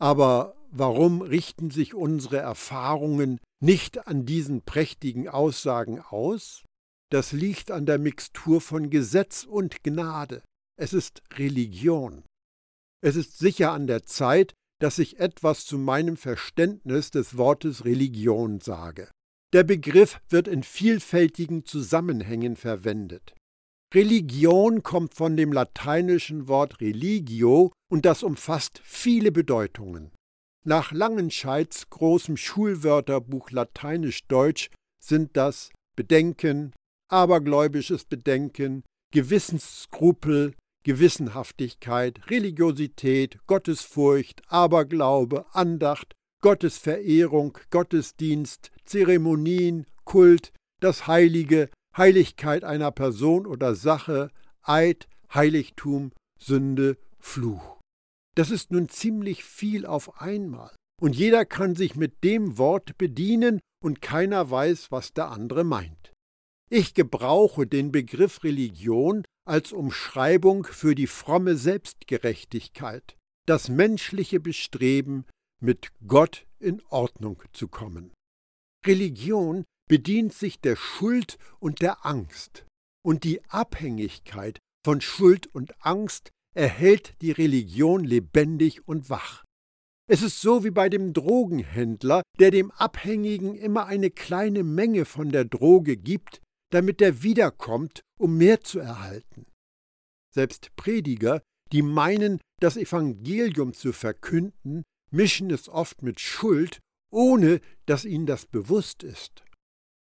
Aber 0.00 0.56
warum 0.72 1.22
richten 1.22 1.70
sich 1.70 1.94
unsere 1.94 2.38
Erfahrungen 2.38 3.38
nicht 3.62 4.08
an 4.08 4.26
diesen 4.26 4.62
prächtigen 4.62 5.28
Aussagen 5.28 6.00
aus? 6.00 6.64
Das 7.10 7.32
liegt 7.32 7.70
an 7.70 7.86
der 7.86 7.98
Mixtur 7.98 8.60
von 8.60 8.88
Gesetz 8.88 9.44
und 9.44 9.82
Gnade. 9.82 10.42
Es 10.78 10.92
ist 10.92 11.22
Religion. 11.34 12.24
Es 13.02 13.16
ist 13.16 13.38
sicher 13.38 13.72
an 13.72 13.86
der 13.86 14.04
Zeit, 14.04 14.54
dass 14.80 14.98
ich 14.98 15.18
etwas 15.18 15.66
zu 15.66 15.76
meinem 15.76 16.16
Verständnis 16.16 17.10
des 17.10 17.36
Wortes 17.36 17.84
Religion 17.84 18.60
sage. 18.60 19.10
Der 19.52 19.64
Begriff 19.64 20.20
wird 20.28 20.46
in 20.46 20.62
vielfältigen 20.62 21.64
Zusammenhängen 21.64 22.56
verwendet. 22.56 23.34
Religion 23.92 24.84
kommt 24.84 25.14
von 25.14 25.36
dem 25.36 25.52
lateinischen 25.52 26.46
Wort 26.46 26.80
religio 26.80 27.72
und 27.90 28.06
das 28.06 28.22
umfasst 28.22 28.80
viele 28.84 29.32
Bedeutungen. 29.32 30.12
Nach 30.64 30.92
Langenscheids 30.92 31.90
großem 31.90 32.36
Schulwörterbuch 32.36 33.50
Lateinisch-Deutsch 33.50 34.70
sind 35.02 35.36
das 35.36 35.70
Bedenken, 35.96 36.72
abergläubisches 37.10 38.04
Bedenken, 38.04 38.84
Gewissensskrupel, 39.12 40.54
Gewissenhaftigkeit, 40.84 42.20
Religiosität, 42.30 43.38
Gottesfurcht, 43.46 44.42
Aberglaube, 44.48 45.44
Andacht, 45.52 46.14
Gottesverehrung, 46.42 47.58
Gottesdienst, 47.70 48.70
Zeremonien, 48.84 49.86
Kult, 50.04 50.52
das 50.80 51.06
Heilige, 51.06 51.68
Heiligkeit 51.96 52.64
einer 52.64 52.92
Person 52.92 53.46
oder 53.46 53.74
Sache, 53.74 54.30
Eid, 54.62 55.08
Heiligtum, 55.34 56.12
Sünde, 56.38 56.96
Fluch. 57.18 57.78
Das 58.36 58.50
ist 58.50 58.70
nun 58.70 58.88
ziemlich 58.88 59.44
viel 59.44 59.84
auf 59.84 60.22
einmal. 60.22 60.74
Und 61.00 61.16
jeder 61.16 61.44
kann 61.44 61.74
sich 61.74 61.96
mit 61.96 62.24
dem 62.24 62.56
Wort 62.58 62.96
bedienen 62.96 63.60
und 63.82 64.00
keiner 64.00 64.50
weiß, 64.50 64.90
was 64.90 65.12
der 65.12 65.30
andere 65.30 65.64
meint. 65.64 66.12
Ich 66.72 66.94
gebrauche 66.94 67.66
den 67.66 67.90
Begriff 67.90 68.44
Religion 68.44 69.24
als 69.44 69.72
Umschreibung 69.72 70.62
für 70.62 70.94
die 70.94 71.08
fromme 71.08 71.56
Selbstgerechtigkeit, 71.56 73.16
das 73.44 73.68
menschliche 73.68 74.38
Bestreben, 74.38 75.26
mit 75.60 75.90
Gott 76.06 76.46
in 76.60 76.80
Ordnung 76.88 77.42
zu 77.52 77.66
kommen. 77.66 78.12
Religion 78.86 79.64
bedient 79.88 80.32
sich 80.32 80.60
der 80.60 80.76
Schuld 80.76 81.38
und 81.58 81.82
der 81.82 82.06
Angst, 82.06 82.64
und 83.04 83.24
die 83.24 83.44
Abhängigkeit 83.50 84.60
von 84.84 85.00
Schuld 85.00 85.48
und 85.52 85.74
Angst 85.84 86.30
erhält 86.54 87.14
die 87.20 87.32
Religion 87.32 88.04
lebendig 88.04 88.86
und 88.86 89.10
wach. 89.10 89.44
Es 90.08 90.22
ist 90.22 90.40
so 90.40 90.62
wie 90.62 90.70
bei 90.70 90.88
dem 90.88 91.12
Drogenhändler, 91.14 92.22
der 92.38 92.52
dem 92.52 92.70
Abhängigen 92.70 93.56
immer 93.56 93.86
eine 93.86 94.10
kleine 94.10 94.62
Menge 94.62 95.04
von 95.04 95.30
der 95.30 95.44
Droge 95.44 95.96
gibt, 95.96 96.40
damit 96.70 97.02
er 97.02 97.22
wiederkommt, 97.22 98.02
um 98.18 98.36
mehr 98.36 98.60
zu 98.60 98.78
erhalten. 98.78 99.46
Selbst 100.32 100.74
Prediger, 100.76 101.42
die 101.72 101.82
meinen, 101.82 102.40
das 102.60 102.76
Evangelium 102.76 103.74
zu 103.74 103.92
verkünden, 103.92 104.84
mischen 105.10 105.50
es 105.50 105.68
oft 105.68 106.02
mit 106.02 106.20
Schuld, 106.20 106.80
ohne 107.12 107.60
dass 107.86 108.04
ihnen 108.04 108.26
das 108.26 108.46
bewusst 108.46 109.02
ist. 109.02 109.44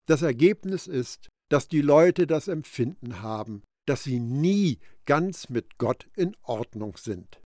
Das 0.08 0.22
Ergebnis 0.22 0.88
ist, 0.88 1.30
dass 1.50 1.68
die 1.68 1.82
Leute 1.82 2.27
das 2.27 2.48
Empfinden 2.48 3.22
haben, 3.22 3.63
dass 3.88 4.03
sie 4.03 4.20
nie 4.20 4.80
ganz 5.06 5.50
mit 5.50 5.77
Gott 5.77 6.08
in 6.15 6.36
Ordnung 6.44 6.98
sind. 6.98 7.41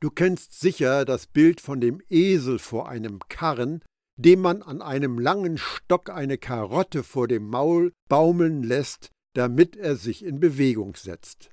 Du 0.00 0.10
kennst 0.10 0.58
sicher 0.60 1.04
das 1.04 1.26
Bild 1.26 1.60
von 1.60 1.80
dem 1.80 2.00
Esel 2.08 2.58
vor 2.58 2.88
einem 2.88 3.18
Karren, 3.28 3.82
dem 4.16 4.40
man 4.40 4.62
an 4.62 4.82
einem 4.82 5.18
langen 5.18 5.58
Stock 5.58 6.10
eine 6.10 6.38
Karotte 6.38 7.02
vor 7.02 7.28
dem 7.28 7.48
Maul 7.48 7.92
baumeln 8.08 8.62
lässt, 8.62 9.10
damit 9.34 9.76
er 9.76 9.96
sich 9.96 10.24
in 10.24 10.40
Bewegung 10.40 10.96
setzt. 10.96 11.50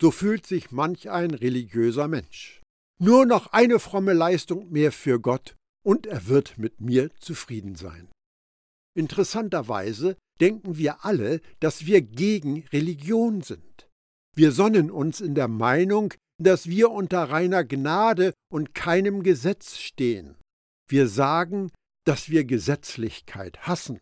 So 0.00 0.10
fühlt 0.10 0.46
sich 0.46 0.70
manch 0.70 1.10
ein 1.10 1.32
religiöser 1.32 2.06
Mensch. 2.06 2.62
Nur 3.00 3.26
noch 3.26 3.48
eine 3.48 3.78
fromme 3.78 4.12
Leistung 4.12 4.70
mehr 4.70 4.92
für 4.92 5.20
Gott, 5.20 5.56
und 5.84 6.06
er 6.06 6.26
wird 6.26 6.58
mit 6.58 6.80
mir 6.80 7.10
zufrieden 7.18 7.74
sein. 7.74 8.08
Interessanterweise 8.96 10.16
denken 10.40 10.76
wir 10.76 11.04
alle, 11.04 11.40
dass 11.60 11.86
wir 11.86 12.02
gegen 12.02 12.64
Religion 12.72 13.42
sind. 13.42 13.88
Wir 14.36 14.52
sonnen 14.52 14.90
uns 14.90 15.20
in 15.20 15.34
der 15.34 15.48
Meinung, 15.48 16.14
dass 16.40 16.68
wir 16.68 16.90
unter 16.90 17.24
reiner 17.24 17.64
Gnade 17.64 18.32
und 18.52 18.74
keinem 18.74 19.22
Gesetz 19.22 19.76
stehen. 19.78 20.36
Wir 20.88 21.08
sagen, 21.08 21.70
dass 22.08 22.30
wir 22.30 22.46
Gesetzlichkeit 22.46 23.66
hassen. 23.66 24.00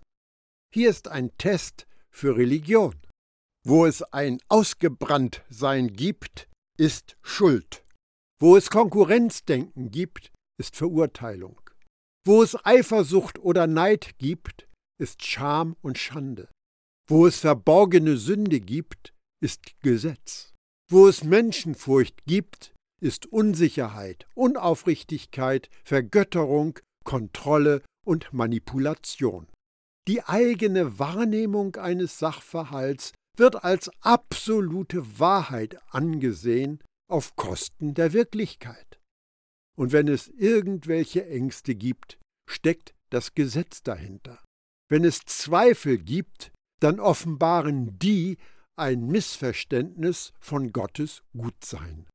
Hier 0.72 0.90
ist 0.90 1.08
ein 1.08 1.36
Test 1.38 1.88
für 2.08 2.36
Religion. 2.36 2.94
Wo 3.66 3.84
es 3.84 4.00
ein 4.00 4.38
Ausgebranntsein 4.46 5.92
gibt, 5.92 6.48
ist 6.78 7.16
Schuld. 7.20 7.84
Wo 8.40 8.56
es 8.56 8.70
Konkurrenzdenken 8.70 9.90
gibt, 9.90 10.30
ist 10.56 10.76
Verurteilung. 10.76 11.60
Wo 12.24 12.44
es 12.44 12.56
Eifersucht 12.64 13.40
oder 13.40 13.66
Neid 13.66 14.16
gibt, 14.18 14.68
ist 15.02 15.24
Scham 15.24 15.74
und 15.82 15.98
Schande. 15.98 16.48
Wo 17.08 17.26
es 17.26 17.40
verborgene 17.40 18.18
Sünde 18.18 18.60
gibt, 18.60 19.14
ist 19.42 19.80
Gesetz. 19.80 20.54
Wo 20.88 21.08
es 21.08 21.24
Menschenfurcht 21.24 22.24
gibt, 22.24 22.72
ist 23.00 23.26
Unsicherheit, 23.26 24.28
Unaufrichtigkeit, 24.36 25.68
Vergötterung, 25.82 26.78
Kontrolle 27.02 27.82
und 28.06 28.32
Manipulation. 28.32 29.48
Die 30.08 30.22
eigene 30.22 30.98
Wahrnehmung 30.98 31.76
eines 31.76 32.18
Sachverhalts 32.18 33.12
wird 33.36 33.64
als 33.64 33.90
absolute 34.00 35.18
Wahrheit 35.18 35.78
angesehen 35.92 36.82
auf 37.10 37.36
Kosten 37.36 37.94
der 37.94 38.12
Wirklichkeit. 38.12 39.00
Und 39.76 39.92
wenn 39.92 40.08
es 40.08 40.28
irgendwelche 40.28 41.26
Ängste 41.26 41.74
gibt, 41.74 42.18
steckt 42.48 42.94
das 43.10 43.34
Gesetz 43.34 43.82
dahinter. 43.82 44.42
Wenn 44.88 45.04
es 45.04 45.20
Zweifel 45.26 45.98
gibt, 45.98 46.52
dann 46.80 47.00
offenbaren 47.00 47.98
die 47.98 48.38
ein 48.76 49.06
Missverständnis 49.06 50.32
von 50.38 50.72
Gottes 50.72 51.22
Gutsein. 51.36 52.06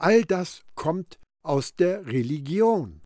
All 0.00 0.24
das 0.24 0.62
kommt 0.74 1.18
aus 1.44 1.74
der 1.74 2.06
Religion. 2.06 3.02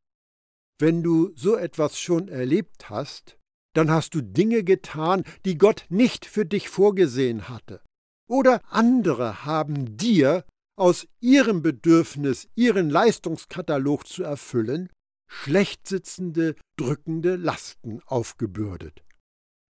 Wenn 0.83 1.05
du 1.05 1.31
so 1.37 1.55
etwas 1.55 2.01
schon 2.01 2.27
erlebt 2.27 2.91
hast, 2.91 3.39
dann 3.73 3.89
hast 3.89 4.17
du 4.17 4.21
Dinge 4.21 4.65
getan, 4.65 5.23
die 5.45 5.57
Gott 5.57 5.87
nicht 5.91 6.27
für 6.27 6.45
dich 6.45 6.69
vorgesehen 6.69 7.49
hatte. 7.49 7.81
Oder 8.29 8.61
andere 8.68 9.45
haben 9.45 9.97
dir 9.97 10.45
aus 10.77 11.07
ihrem 11.21 11.62
Bedürfnis, 11.62 12.49
ihren 12.57 12.90
Leistungskatalog 12.90 14.09
zu 14.09 14.25
erfüllen, 14.25 14.88
schlecht 15.29 15.87
sitzende, 15.87 16.57
drückende 16.77 17.37
Lasten 17.37 18.01
aufgebürdet. 18.07 19.05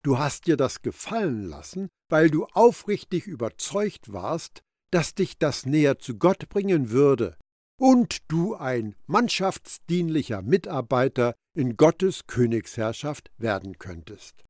Du 0.05 0.17
hast 0.17 0.47
dir 0.47 0.55
das 0.55 0.81
gefallen 0.81 1.43
lassen, 1.43 1.89
weil 2.09 2.29
du 2.29 2.45
aufrichtig 2.53 3.27
überzeugt 3.27 4.13
warst, 4.13 4.61
dass 4.91 5.13
dich 5.13 5.37
das 5.37 5.65
näher 5.65 5.99
zu 5.99 6.17
Gott 6.17 6.47
bringen 6.47 6.89
würde 6.89 7.35
und 7.81 8.19
du 8.27 8.53
ein 8.53 8.93
mannschaftsdienlicher 9.07 10.43
Mitarbeiter 10.43 11.33
in 11.57 11.77
Gottes 11.77 12.27
Königsherrschaft 12.27 13.31
werden 13.39 13.79
könntest. 13.79 14.45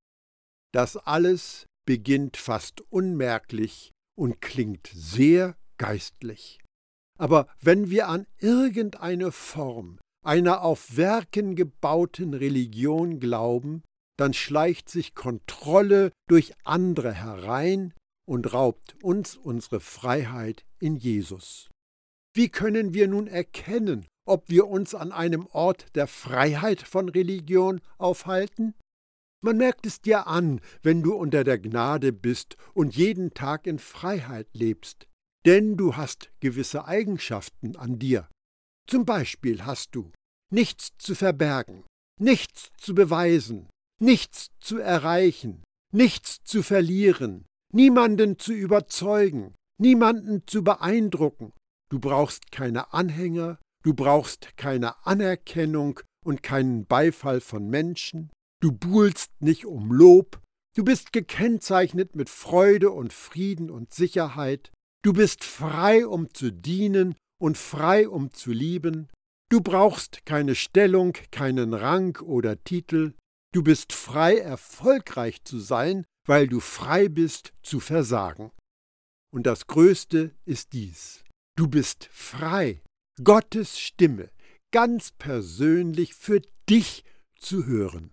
Das 0.74 0.98
alles 0.98 1.66
beginnt 1.86 2.36
fast 2.36 2.82
unmerklich 2.92 3.92
und 4.18 4.42
klingt 4.42 4.92
sehr 4.94 5.56
geistlich. 5.78 6.60
Aber 7.18 7.48
wenn 7.62 7.90
wir 7.90 8.10
an 8.10 8.28
irgendeine 8.40 9.32
Form 9.32 9.98
einer 10.26 10.62
auf 10.62 10.98
Werken 10.98 11.56
gebauten 11.56 12.34
Religion 12.34 13.22
glauben, 13.22 13.84
dann 14.20 14.34
schleicht 14.34 14.90
sich 14.90 15.16
Kontrolle 15.16 16.12
durch 16.28 16.54
andere 16.66 17.14
herein 17.14 17.94
und 18.28 18.52
raubt 18.54 19.02
uns 19.02 19.38
unsere 19.38 19.80
Freiheit 19.80 20.66
in 20.80 20.98
Jesus. 20.98 21.71
Wie 22.34 22.50
können 22.50 22.94
wir 22.94 23.08
nun 23.08 23.28
erkennen, 23.28 24.06
ob 24.26 24.50
wir 24.50 24.68
uns 24.68 24.96
an 24.96 25.12
einem 25.12 25.46
Ort 25.48 25.88
der 25.96 26.08
Freiheit 26.08 26.82
von 26.82 27.10
Religion 27.10 27.82
aufhalten? 27.98 28.74
Man 29.44 29.58
merkt 29.58 29.86
es 29.86 30.02
dir 30.02 30.28
an, 30.28 30.62
wenn 30.84 31.02
du 31.02 31.16
unter 31.16 31.44
der 31.44 31.58
Gnade 31.58 32.14
bist 32.14 32.58
und 32.74 32.96
jeden 32.96 33.34
Tag 33.34 33.66
in 33.66 33.80
Freiheit 33.80 34.48
lebst, 34.54 35.08
denn 35.46 35.78
du 35.78 35.98
hast 35.98 36.32
gewisse 36.40 36.86
Eigenschaften 36.86 37.76
an 37.76 37.98
dir. 37.98 38.30
Zum 38.88 39.06
Beispiel 39.06 39.66
hast 39.66 39.96
du 39.96 40.12
nichts 40.54 40.92
zu 41.00 41.16
verbergen, 41.16 41.84
nichts 42.20 42.70
zu 42.78 42.94
beweisen, 42.94 43.68
nichts 44.00 44.52
zu 44.60 44.78
erreichen, 44.78 45.64
nichts 45.92 46.44
zu 46.44 46.62
verlieren, 46.62 47.46
niemanden 47.74 48.38
zu 48.38 48.54
überzeugen, 48.54 49.56
niemanden 49.80 50.44
zu 50.46 50.64
beeindrucken. 50.64 51.52
Du 51.92 52.00
brauchst 52.00 52.52
keine 52.52 52.94
Anhänger, 52.94 53.60
du 53.84 53.94
brauchst 53.94 54.56
keine 54.58 55.06
Anerkennung 55.06 56.00
und 56.26 56.42
keinen 56.42 56.86
Beifall 56.86 57.42
von 57.42 57.70
Menschen, 57.70 58.32
du 58.62 58.72
buhlst 58.72 59.32
nicht 59.42 59.66
um 59.66 59.92
Lob, 59.92 60.40
du 60.76 60.84
bist 60.84 61.12
gekennzeichnet 61.12 62.16
mit 62.16 62.30
Freude 62.30 62.92
und 62.92 63.12
Frieden 63.12 63.70
und 63.70 63.94
Sicherheit, 63.94 64.72
du 65.04 65.14
bist 65.14 65.44
frei, 65.44 66.08
um 66.08 66.34
zu 66.34 66.52
dienen 66.52 67.16
und 67.42 67.58
frei, 67.58 68.08
um 68.08 68.32
zu 68.32 68.52
lieben, 68.52 69.10
du 69.50 69.60
brauchst 69.60 70.26
keine 70.26 70.56
Stellung, 70.56 71.14
keinen 71.32 71.74
Rang 71.74 72.18
oder 72.22 72.64
Titel, 72.64 73.14
Du 73.54 73.64
bist 73.64 73.92
frei, 73.92 74.38
erfolgreich 74.38 75.44
zu 75.44 75.60
sein, 75.60 76.06
weil 76.26 76.48
du 76.48 76.62
frei 76.62 77.10
bist 77.10 77.52
zu 77.64 77.82
versagen. 77.82 78.52
Und 79.34 79.46
das 79.46 79.68
Größte 79.68 80.34
ist 80.46 80.72
dies. 80.72 81.26
Du 81.62 81.68
bist 81.68 82.10
frei, 82.12 82.82
Gottes 83.24 83.78
Stimme 83.80 84.32
ganz 84.74 85.12
persönlich 85.12 86.16
für 86.16 86.42
dich 86.68 87.04
zu 87.38 87.68
hören. 87.68 88.10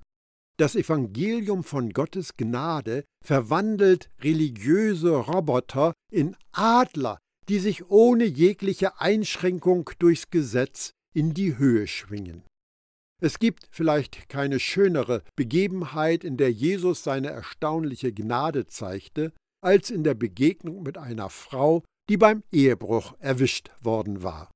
Das 0.58 0.76
Evangelium 0.76 1.64
von 1.64 1.94
Gottes 1.94 2.36
Gnade 2.36 3.06
verwandelt 3.24 4.10
religiöse 4.20 5.16
Roboter 5.16 5.94
in 6.12 6.36
Adler, 6.52 7.16
die 7.48 7.58
sich 7.58 7.88
ohne 7.88 8.26
jegliche 8.26 9.00
Einschränkung 9.00 9.88
durchs 9.98 10.28
Gesetz 10.28 10.90
in 11.14 11.32
die 11.32 11.56
Höhe 11.56 11.86
schwingen. 11.86 12.42
Es 13.22 13.38
gibt 13.38 13.66
vielleicht 13.70 14.28
keine 14.28 14.60
schönere 14.60 15.22
Begebenheit, 15.36 16.22
in 16.22 16.36
der 16.36 16.52
Jesus 16.52 17.02
seine 17.02 17.30
erstaunliche 17.30 18.12
Gnade 18.12 18.66
zeigte, 18.66 19.32
als 19.64 19.88
in 19.88 20.04
der 20.04 20.12
Begegnung 20.12 20.82
mit 20.82 20.98
einer 20.98 21.30
Frau, 21.30 21.82
die 22.08 22.16
beim 22.16 22.42
Ehebruch 22.50 23.14
erwischt 23.20 23.70
worden 23.80 24.22
war. 24.22 24.50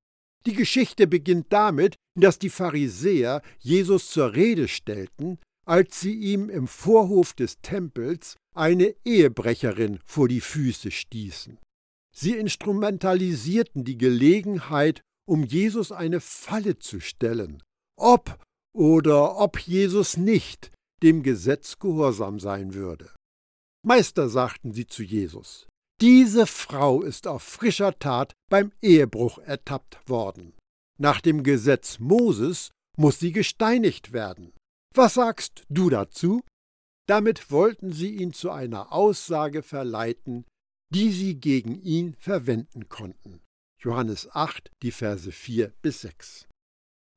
Die 0.47 0.55
Geschichte 0.55 1.07
beginnt 1.07 1.47
damit, 1.51 1.97
dass 2.19 2.39
die 2.39 2.51
Pharisäer 2.51 3.43
Jesus 3.59 4.11
zur 4.11 4.35
Rede 4.35 4.69
stellten, 4.69 5.39
als 5.65 6.01
sie 6.01 6.15
ihm 6.15 6.51
im 6.51 6.67
Vorhof 6.67 7.33
des 7.35 7.59
Tempels 7.63 8.37
eine 8.55 8.95
Ehebrecherin 9.05 10.01
vor 10.05 10.29
die 10.29 10.41
Füße 10.41 10.91
stießen. 10.91 11.59
Sie 12.15 12.37
instrumentalisierten 12.37 13.85
die 13.85 13.97
Gelegenheit, 13.97 15.03
um 15.27 15.45
Jesus 15.45 15.93
eine 15.93 16.21
Falle 16.21 16.79
zu 16.79 17.01
stellen. 17.01 17.63
Ob 17.97 18.39
oder 18.75 19.39
ob 19.39 19.59
Jesus 19.59 20.17
nicht 20.17 20.73
dem 21.03 21.23
Gesetz 21.23 21.79
gehorsam 21.79 22.41
sein 22.41 22.75
würde. 22.75 23.11
Meister, 23.85 24.29
sagten 24.29 24.73
sie 24.73 24.87
zu 24.87 25.03
Jesus, 25.03 25.67
diese 26.03 26.49
Frau 26.49 27.03
ist 27.03 27.29
auf 27.29 27.45
frischer 27.45 27.97
Tat 27.97 28.33
beim 28.51 28.73
Ehebruch 28.83 29.39
ertappt 29.39 30.01
worden. 30.09 30.53
Nach 30.99 31.21
dem 31.21 31.45
Gesetz 31.45 32.01
Moses 32.01 32.71
muss 32.99 33.21
sie 33.21 33.31
gesteinigt 33.31 34.13
werden. 34.13 34.53
Was 34.97 35.15
sagst 35.15 35.63
du 35.69 35.91
dazu? 35.91 36.43
Damit 37.07 37.53
wollten 37.53 37.93
sie 37.93 38.17
ihn 38.17 38.33
zu 38.33 38.51
einer 38.51 38.93
Aussage 38.93 39.63
verleiten, 39.63 40.45
die 40.93 41.13
sie 41.13 41.37
gegen 41.37 41.81
ihn 41.81 42.17
verwenden 42.19 42.89
konnten. 42.89 43.41
Johannes 43.81 44.29
8, 44.35 44.73
die 44.83 44.91
Verse 44.91 45.31
4 45.31 45.73
bis 45.83 46.01
6. 46.01 46.49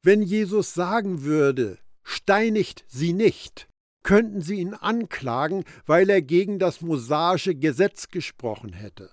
Wenn 0.04 0.22
Jesus 0.22 0.76
sagen 0.76 1.24
würde, 1.24 1.80
steinigt 2.04 2.86
sie 2.88 3.14
nicht, 3.14 3.68
könnten 4.06 4.42
sie 4.42 4.60
ihn 4.60 4.76
anklagen, 4.76 5.66
weil 5.88 6.10
er 6.12 6.22
gegen 6.22 6.60
das 6.60 6.80
mosaische 6.82 7.56
Gesetz 7.56 8.10
gesprochen 8.10 8.72
hätte. 8.72 9.12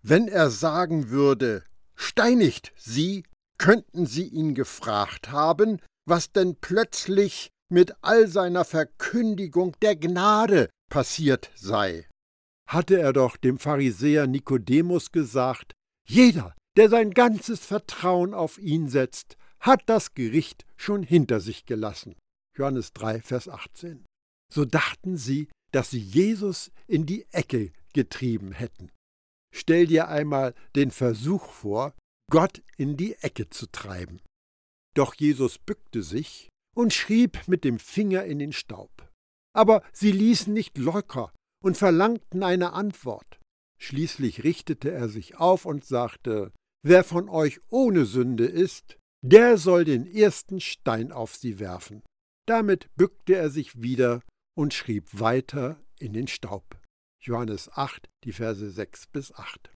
Wenn 0.00 0.28
er 0.28 0.48
sagen 0.48 1.10
würde, 1.10 1.64
steinigt 1.96 2.72
sie, 2.76 3.24
könnten 3.58 4.06
sie 4.06 4.28
ihn 4.28 4.54
gefragt 4.54 5.32
haben, 5.32 5.80
was 6.06 6.30
denn 6.30 6.54
plötzlich 6.60 7.50
mit 7.68 7.96
all 8.00 8.28
seiner 8.28 8.64
Verkündigung 8.64 9.74
der 9.82 9.96
Gnade 9.96 10.70
passiert 10.88 11.50
sei. 11.56 12.06
Hatte 12.68 12.96
er 12.96 13.12
doch 13.12 13.36
dem 13.36 13.58
Pharisäer 13.58 14.28
Nikodemus 14.28 15.10
gesagt, 15.10 15.72
jeder, 16.06 16.54
der 16.76 16.88
sein 16.88 17.10
ganzes 17.10 17.66
Vertrauen 17.66 18.34
auf 18.34 18.56
ihn 18.58 18.88
setzt, 18.88 19.36
hat 19.58 19.82
das 19.86 20.14
Gericht 20.14 20.64
schon 20.76 21.02
hinter 21.02 21.40
sich 21.40 21.66
gelassen. 21.66 22.14
Johannes 22.56 22.92
3, 22.92 23.20
Vers 23.20 23.48
18. 23.48 24.04
So 24.52 24.64
dachten 24.64 25.16
sie, 25.16 25.48
dass 25.72 25.90
sie 25.90 26.00
Jesus 26.00 26.70
in 26.86 27.06
die 27.06 27.26
Ecke 27.32 27.72
getrieben 27.92 28.52
hätten. 28.52 28.90
Stell 29.54 29.86
dir 29.86 30.08
einmal 30.08 30.54
den 30.76 30.90
Versuch 30.90 31.50
vor, 31.50 31.94
Gott 32.30 32.62
in 32.76 32.96
die 32.96 33.14
Ecke 33.14 33.48
zu 33.50 33.66
treiben. 33.66 34.20
Doch 34.94 35.14
Jesus 35.14 35.58
bückte 35.58 36.02
sich 36.02 36.48
und 36.74 36.92
schrieb 36.92 37.46
mit 37.46 37.64
dem 37.64 37.78
Finger 37.78 38.24
in 38.24 38.38
den 38.38 38.52
Staub. 38.52 39.10
Aber 39.54 39.82
sie 39.92 40.12
ließen 40.12 40.52
nicht 40.52 40.78
locker 40.78 41.32
und 41.62 41.76
verlangten 41.76 42.42
eine 42.42 42.72
Antwort. 42.72 43.38
Schließlich 43.80 44.44
richtete 44.44 44.90
er 44.90 45.08
sich 45.08 45.36
auf 45.36 45.64
und 45.64 45.84
sagte, 45.84 46.52
Wer 46.84 47.02
von 47.02 47.28
euch 47.28 47.60
ohne 47.70 48.04
Sünde 48.04 48.46
ist, 48.46 48.98
der 49.24 49.58
soll 49.58 49.84
den 49.84 50.06
ersten 50.06 50.60
Stein 50.60 51.10
auf 51.10 51.34
sie 51.34 51.58
werfen. 51.58 52.02
Damit 52.46 52.88
bückte 52.94 53.34
er 53.34 53.50
sich 53.50 53.82
wieder 53.82 54.22
und 54.58 54.74
schrieb 54.74 55.20
weiter 55.20 55.80
in 56.00 56.12
den 56.12 56.26
Staub. 56.26 56.80
Johannes 57.22 57.70
8, 57.74 58.08
die 58.24 58.32
Verse 58.32 58.68
6 58.68 59.06
bis 59.06 59.32
8. 59.32 59.72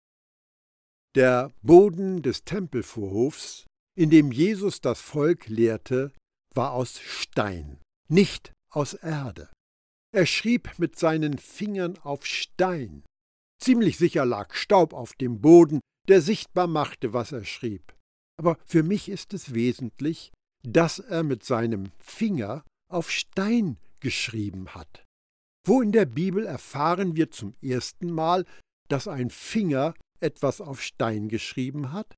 Der 1.16 1.52
Boden 1.62 2.24
des 2.24 2.46
Tempelvorhofs, 2.46 3.68
in 3.96 4.10
dem 4.10 4.32
Jesus 4.32 4.82
das 4.82 5.00
Volk 5.00 5.48
lehrte, 5.48 6.12
war 6.56 6.72
aus 6.72 7.00
Stein, 7.00 7.80
nicht 8.10 8.54
aus 8.72 8.96
Erde. 8.96 9.52
Er 10.16 10.26
schrieb 10.26 10.80
mit 10.80 10.98
seinen 10.98 11.38
Fingern 11.38 12.00
auf 12.00 12.26
Stein. 12.26 13.04
Ziemlich 13.62 14.00
sicher 14.00 14.26
lag 14.26 14.56
Staub 14.56 14.94
auf 14.94 15.14
dem 15.14 15.42
Boden, 15.42 15.80
der 16.08 16.22
sichtbar 16.22 16.66
machte, 16.66 17.14
was 17.14 17.32
er 17.32 17.46
schrieb. 17.46 17.94
Aber 18.40 18.58
für 18.66 18.82
mich 18.82 19.10
ist 19.10 19.36
es 19.36 19.54
wesentlich, 19.54 20.32
dass 20.64 20.98
er 20.98 21.22
mit 21.22 21.44
seinem 21.44 21.92
Finger 22.00 22.64
auf 22.90 23.12
Stein 23.12 23.78
geschrieben 24.02 24.76
hat. 24.76 25.06
Wo 25.66 25.82
in 25.82 25.92
der 25.92 26.06
Bibel 26.06 26.46
erfahren 26.46 27.16
wir 27.16 27.32
zum 27.32 27.56
ersten 27.62 28.12
Mal, 28.12 28.46
dass 28.90 29.08
ein 29.08 29.30
Finger 29.30 29.94
etwas 30.20 30.60
auf 30.60 30.82
Stein 30.82 31.30
geschrieben 31.30 31.94
hat? 31.94 32.16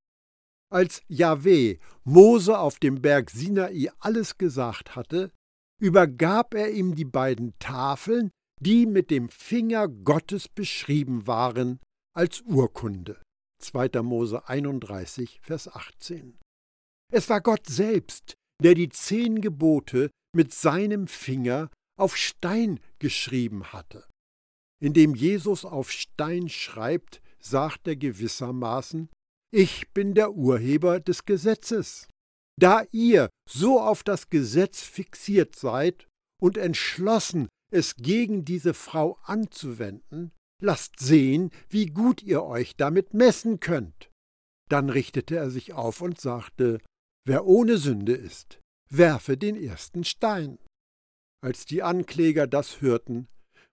Als 0.71 1.03
Jahweh 1.07 1.77
Mose 2.03 2.57
auf 2.57 2.79
dem 2.79 3.01
Berg 3.01 3.29
Sinai 3.29 3.91
alles 3.99 4.37
gesagt 4.37 4.95
hatte, 4.95 5.31
übergab 5.79 6.55
er 6.55 6.71
ihm 6.71 6.95
die 6.95 7.05
beiden 7.05 7.53
Tafeln, 7.59 8.31
die 8.59 8.85
mit 8.85 9.11
dem 9.11 9.29
Finger 9.29 9.87
Gottes 9.87 10.47
beschrieben 10.47 11.27
waren, 11.27 11.79
als 12.15 12.41
Urkunde. 12.41 13.21
2. 13.59 14.01
Mose 14.01 14.47
31, 14.47 15.39
Vers 15.41 15.67
18. 15.67 16.39
Es 17.11 17.29
war 17.29 17.41
Gott 17.41 17.67
selbst, 17.67 18.33
der 18.63 18.73
die 18.73 18.89
zehn 18.89 19.41
Gebote 19.41 20.09
mit 20.35 20.53
seinem 20.53 21.07
Finger 21.07 21.69
auf 21.99 22.17
Stein 22.17 22.79
geschrieben 22.99 23.71
hatte. 23.71 24.07
Indem 24.81 25.15
Jesus 25.15 25.65
auf 25.65 25.91
Stein 25.91 26.49
schreibt, 26.49 27.21
sagt 27.39 27.87
er 27.87 27.95
gewissermaßen, 27.95 29.09
ich 29.53 29.91
bin 29.91 30.13
der 30.15 30.33
Urheber 30.33 30.99
des 30.99 31.25
Gesetzes. 31.25 32.07
Da 32.59 32.83
ihr 32.91 33.29
so 33.49 33.79
auf 33.79 34.03
das 34.03 34.29
Gesetz 34.29 34.81
fixiert 34.81 35.55
seid 35.55 36.07
und 36.41 36.57
entschlossen, 36.57 37.47
es 37.71 37.95
gegen 37.95 38.45
diese 38.45 38.73
Frau 38.73 39.17
anzuwenden, 39.23 40.31
lasst 40.61 40.99
sehen, 40.99 41.51
wie 41.69 41.87
gut 41.87 42.21
ihr 42.21 42.43
euch 42.43 42.75
damit 42.75 43.13
messen 43.13 43.59
könnt. 43.59 44.09
Dann 44.69 44.89
richtete 44.89 45.35
er 45.35 45.49
sich 45.49 45.73
auf 45.73 46.01
und 46.01 46.19
sagte, 46.19 46.79
Wer 47.25 47.45
ohne 47.45 47.77
Sünde 47.77 48.13
ist, 48.13 48.59
werfe 48.89 49.37
den 49.37 49.55
ersten 49.55 50.03
Stein. 50.03 50.59
Als 51.41 51.65
die 51.65 51.83
Ankläger 51.83 52.47
das 52.47 52.81
hörten, 52.81 53.27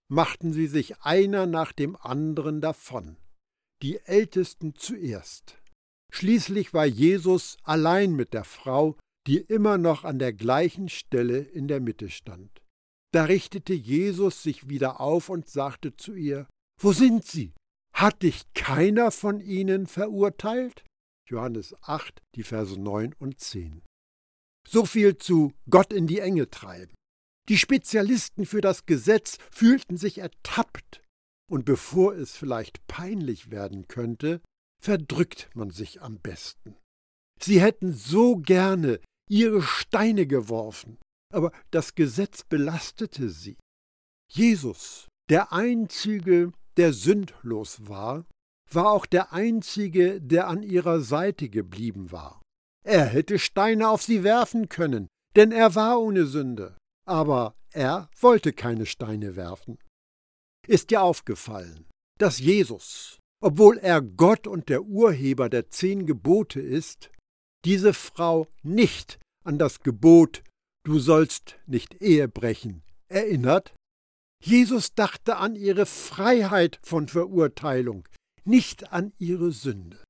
machten 0.09 0.53
sie 0.53 0.67
sich 0.67 1.01
einer 1.03 1.47
nach 1.47 1.73
dem 1.73 1.97
anderen 1.97 2.61
davon, 2.61 3.17
die 3.83 3.99
Ältesten 3.99 4.75
zuerst. 4.75 5.59
Schließlich 6.13 6.75
war 6.75 6.87
Jesus 6.87 7.57
allein 7.63 8.15
mit 8.15 8.35
der 8.35 8.45
Frau, 8.45 8.99
die 9.27 9.39
immer 9.39 9.79
noch 9.79 10.05
an 10.05 10.19
der 10.19 10.33
gleichen 10.33 10.89
Stelle 10.89 11.39
in 11.39 11.69
der 11.69 11.81
Mitte 11.81 12.11
stand. 12.11 12.51
Da 13.13 13.25
richtete 13.25 13.75
Jesus 13.75 14.43
sich 14.43 14.69
wieder 14.69 15.01
auf 15.01 15.29
und 15.29 15.49
sagte 15.49 15.97
zu 15.97 16.15
ihr, 16.15 16.49
Wo 16.81 16.93
sind 16.93 17.25
sie? 17.25 17.55
Hat 17.95 18.23
dich 18.23 18.53
keiner 18.55 19.11
von 19.11 19.41
ihnen 19.41 19.87
verurteilt? 19.87 20.85
Johannes 21.29 21.75
8, 21.83 22.23
die 22.35 22.43
Verse 22.43 22.81
9 22.81 23.15
und 23.19 23.39
10. 23.41 23.83
So 24.73 24.85
viel 24.85 25.19
zu 25.19 25.53
Gott 25.69 25.93
in 25.93 26.07
die 26.07 26.21
Enge 26.21 26.49
treiben. 26.49 26.95
Die 27.49 27.59
Spezialisten 27.59 28.47
für 28.47 28.61
das 28.61 28.87
Gesetz 28.87 29.39
fühlten 29.51 29.97
sich 29.97 30.19
ertappt, 30.19 31.03
und 31.51 31.65
bevor 31.65 32.15
es 32.15 32.37
vielleicht 32.37 32.87
peinlich 32.87 33.51
werden 33.51 33.89
könnte, 33.89 34.41
verdrückt 34.81 35.51
man 35.55 35.71
sich 35.71 36.03
am 36.03 36.21
besten. 36.21 36.77
Sie 37.43 37.61
hätten 37.61 37.93
so 37.93 38.37
gerne 38.37 39.01
ihre 39.29 39.61
Steine 39.61 40.29
geworfen, 40.29 40.99
aber 41.35 41.51
das 41.73 41.97
Gesetz 41.97 42.45
belastete 42.45 43.29
sie. 43.29 43.57
Jesus, 44.31 45.09
der 45.29 45.53
Einzige, 45.53 46.53
der 46.77 46.93
sündlos 46.93 47.89
war, 47.89 48.25
war 48.71 48.93
auch 48.93 49.07
der 49.07 49.33
Einzige, 49.33 50.21
der 50.21 50.47
an 50.47 50.63
ihrer 50.63 51.01
Seite 51.01 51.49
geblieben 51.49 52.13
war. 52.13 52.40
Er 52.85 53.05
hätte 53.07 53.39
Steine 53.39 53.89
auf 53.89 54.03
sie 54.03 54.25
werfen 54.25 54.69
können, 54.69 55.09
denn 55.37 55.53
er 55.53 55.75
war 55.75 56.01
ohne 56.01 56.27
Sünde, 56.27 56.77
aber 57.07 57.55
er 57.73 58.09
wollte 58.21 58.53
keine 58.53 58.87
Steine 58.87 59.37
werfen. 59.37 59.79
Ist 60.67 60.91
dir 60.91 61.03
aufgefallen, 61.03 61.87
dass 62.19 62.39
Jesus, 62.39 63.19
obwohl 63.43 63.79
er 63.79 64.03
Gott 64.03 64.47
und 64.47 64.69
der 64.69 64.83
Urheber 64.83 65.49
der 65.49 65.71
zehn 65.71 66.07
Gebote 66.07 66.61
ist, 66.61 67.11
diese 67.65 67.93
Frau 67.93 68.47
nicht 68.63 69.19
an 69.45 69.59
das 69.59 69.81
Gebot 69.81 70.43
Du 70.83 70.99
sollst 70.99 71.57
nicht 71.67 72.01
Ehe 72.01 72.27
brechen 72.27 72.83
erinnert? 73.09 73.75
Jesus 74.43 74.95
dachte 74.95 75.37
an 75.37 75.55
ihre 75.55 75.85
Freiheit 75.85 76.81
von 76.83 77.07
Verurteilung, 77.07 78.09
nicht 78.45 78.93
an 78.93 79.13
ihre 79.19 79.53
Sünde. 79.53 80.03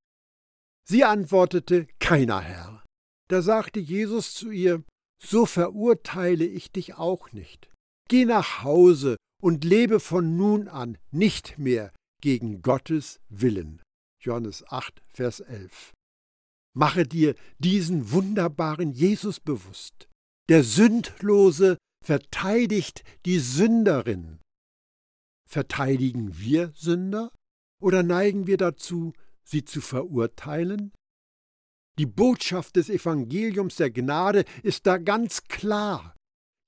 Sie 0.90 1.04
antwortete, 1.04 1.86
Keiner 2.00 2.40
Herr. 2.40 2.82
Da 3.28 3.42
sagte 3.42 3.78
Jesus 3.78 4.34
zu 4.34 4.50
ihr, 4.50 4.82
So 5.22 5.46
verurteile 5.46 6.44
ich 6.44 6.72
dich 6.72 6.94
auch 6.94 7.30
nicht. 7.30 7.70
Geh 8.08 8.24
nach 8.24 8.64
Hause 8.64 9.16
und 9.40 9.62
lebe 9.64 10.00
von 10.00 10.36
nun 10.36 10.66
an 10.66 10.98
nicht 11.12 11.60
mehr 11.60 11.92
gegen 12.20 12.60
Gottes 12.60 13.20
Willen. 13.28 13.80
Johannes 14.20 14.64
8, 14.66 15.00
Vers 15.14 15.38
11. 15.38 15.92
Mache 16.74 17.06
dir 17.06 17.36
diesen 17.60 18.10
wunderbaren 18.10 18.90
Jesus 18.90 19.38
bewusst. 19.38 20.08
Der 20.48 20.64
Sündlose 20.64 21.78
verteidigt 22.04 23.04
die 23.26 23.38
Sünderin. 23.38 24.40
Verteidigen 25.48 26.36
wir 26.36 26.72
Sünder 26.74 27.30
oder 27.80 28.02
neigen 28.02 28.48
wir 28.48 28.56
dazu, 28.56 29.12
sie 29.50 29.64
zu 29.64 29.80
verurteilen? 29.80 30.92
Die 31.98 32.06
Botschaft 32.06 32.76
des 32.76 32.88
Evangeliums 32.88 33.76
der 33.76 33.90
Gnade 33.90 34.44
ist 34.62 34.86
da 34.86 34.98
ganz 34.98 35.44
klar. 35.44 36.16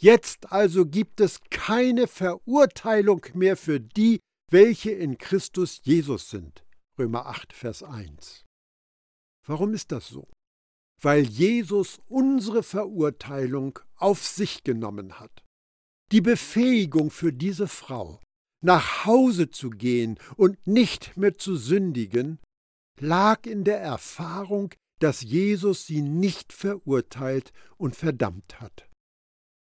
Jetzt 0.00 0.52
also 0.52 0.84
gibt 0.84 1.20
es 1.20 1.40
keine 1.50 2.08
Verurteilung 2.08 3.24
mehr 3.34 3.56
für 3.56 3.80
die, 3.80 4.20
welche 4.50 4.90
in 4.90 5.16
Christus 5.16 5.80
Jesus 5.84 6.28
sind. 6.28 6.64
Römer 6.98 7.26
8, 7.26 7.52
Vers 7.52 7.82
1. 7.82 8.44
Warum 9.46 9.72
ist 9.72 9.92
das 9.92 10.08
so? 10.08 10.28
weil 11.02 11.24
Jesus 11.24 12.00
unsere 12.08 12.62
Verurteilung 12.62 13.78
auf 13.96 14.24
sich 14.24 14.62
genommen 14.62 15.18
hat. 15.18 15.44
Die 16.12 16.20
Befähigung 16.20 17.10
für 17.10 17.32
diese 17.32 17.68
Frau, 17.68 18.20
nach 18.64 19.04
Hause 19.04 19.50
zu 19.50 19.70
gehen 19.70 20.18
und 20.36 20.64
nicht 20.66 21.16
mehr 21.16 21.36
zu 21.36 21.56
sündigen, 21.56 22.38
lag 23.02 23.46
in 23.46 23.64
der 23.64 23.80
Erfahrung, 23.80 24.72
dass 25.00 25.22
Jesus 25.22 25.86
sie 25.86 26.02
nicht 26.02 26.52
verurteilt 26.52 27.52
und 27.76 27.96
verdammt 27.96 28.60
hat. 28.60 28.88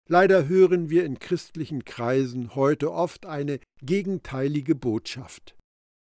Leider 0.09 0.47
hören 0.47 0.89
wir 0.89 1.03
in 1.03 1.19
christlichen 1.19 1.83
Kreisen 1.83 2.55
heute 2.55 2.93
oft 2.93 3.25
eine 3.25 3.59
gegenteilige 3.81 4.73
Botschaft. 4.73 5.55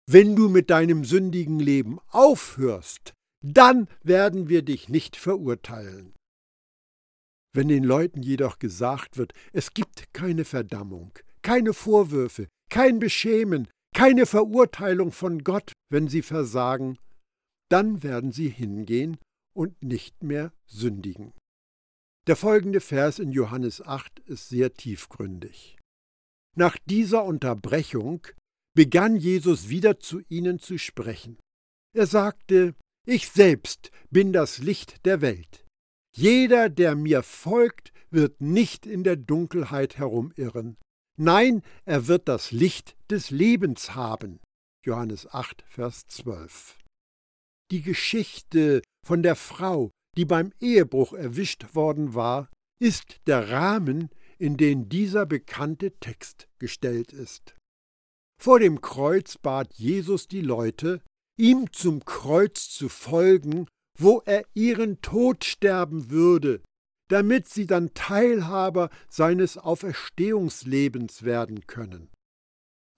Wenn 0.07 0.35
du 0.35 0.49
mit 0.49 0.69
deinem 0.69 1.03
sündigen 1.03 1.59
Leben 1.59 1.97
aufhörst, 2.09 3.13
dann 3.43 3.87
werden 4.03 4.49
wir 4.49 4.61
dich 4.61 4.87
nicht 4.87 5.15
verurteilen. 5.15 6.13
Wenn 7.53 7.69
den 7.69 7.83
Leuten 7.83 8.21
jedoch 8.21 8.59
gesagt 8.59 9.17
wird, 9.17 9.33
es 9.51 9.73
gibt 9.73 10.13
keine 10.13 10.45
Verdammung, 10.45 11.11
keine 11.41 11.73
Vorwürfe, 11.73 12.47
kein 12.69 12.99
Beschämen, 12.99 13.67
keine 13.95 14.27
Verurteilung 14.27 15.11
von 15.11 15.43
Gott, 15.43 15.71
wenn 15.89 16.07
sie 16.07 16.21
versagen, 16.21 16.99
dann 17.69 18.03
werden 18.03 18.31
sie 18.31 18.49
hingehen 18.49 19.17
und 19.53 19.81
nicht 19.83 20.23
mehr 20.23 20.53
sündigen. 20.65 21.33
Der 22.27 22.35
folgende 22.35 22.81
Vers 22.81 23.19
in 23.19 23.31
Johannes 23.31 23.81
8 23.81 24.19
ist 24.19 24.49
sehr 24.49 24.73
tiefgründig. 24.73 25.77
Nach 26.55 26.77
dieser 26.85 27.23
Unterbrechung 27.23 28.27
begann 28.75 29.15
Jesus 29.15 29.69
wieder 29.69 29.99
zu 29.99 30.21
ihnen 30.27 30.59
zu 30.59 30.77
sprechen. 30.77 31.37
Er 31.95 32.05
sagte, 32.05 32.75
Ich 33.05 33.29
selbst 33.29 33.91
bin 34.09 34.33
das 34.33 34.57
Licht 34.57 35.05
der 35.05 35.21
Welt. 35.21 35.65
Jeder, 36.15 36.69
der 36.69 36.95
mir 36.95 37.23
folgt, 37.23 37.93
wird 38.09 38.41
nicht 38.41 38.85
in 38.85 39.03
der 39.03 39.15
Dunkelheit 39.15 39.97
herumirren. 39.97 40.77
Nein, 41.17 41.63
er 41.85 42.07
wird 42.07 42.27
das 42.27 42.51
Licht 42.51 42.95
des 43.09 43.31
Lebens 43.31 43.95
haben. 43.95 44.39
Johannes 44.85 45.31
8, 45.33 45.63
Vers 45.67 46.07
12. 46.07 46.77
Die 47.71 47.81
Geschichte 47.81 48.81
von 49.05 49.23
der 49.23 49.35
Frau, 49.35 49.91
die 50.15 50.25
beim 50.25 50.51
Ehebruch 50.59 51.13
erwischt 51.13 51.75
worden 51.75 52.13
war, 52.13 52.49
ist 52.79 53.19
der 53.27 53.49
Rahmen, 53.49 54.09
in 54.37 54.55
den 54.57 54.87
dieser 54.87 55.25
bekannte 55.25 55.91
Text 55.99 56.47
gestellt 56.59 57.11
ist. 57.11 57.55
Vor 58.41 58.59
dem 58.59 58.81
Kreuz 58.81 59.37
bat 59.37 59.73
Jesus 59.73 60.27
die 60.27 60.41
Leute, 60.41 61.01
ihm 61.37 61.71
zum 61.73 62.05
Kreuz 62.05 62.69
zu 62.69 62.87
folgen, 62.87 63.67
wo 63.97 64.21
er 64.25 64.45
ihren 64.53 65.01
Tod 65.01 65.43
sterben 65.43 66.11
würde, 66.11 66.61
damit 67.09 67.47
sie 67.47 67.65
dann 67.65 67.93
Teilhaber 67.93 68.89
seines 69.09 69.57
Auferstehungslebens 69.57 71.23
werden 71.23 71.65
können. 71.65 72.09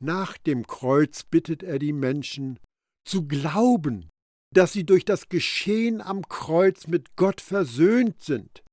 Nach 0.04 0.38
dem 0.38 0.68
Kreuz 0.68 1.24
bittet 1.24 1.64
er 1.64 1.80
die 1.80 1.94
Menschen, 1.94 2.60
zu 3.06 3.28
glauben, 3.28 4.10
dass 4.54 4.74
sie 4.74 4.86
durch 4.86 5.06
das 5.06 5.30
Geschehen 5.30 6.02
am 6.02 6.28
Kreuz 6.28 6.88
mit 6.88 7.16
Gott 7.16 7.42
versöhnt 7.42 8.22
sind 8.22 8.64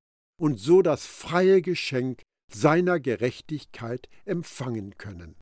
und 0.41 0.59
so 0.59 0.83
das 0.83 1.07
freie 1.07 1.63
Geschenk 1.63 2.23
seiner 2.53 3.01
Gerechtigkeit 3.01 4.09
empfangen 4.25 4.97
können. 4.97 5.37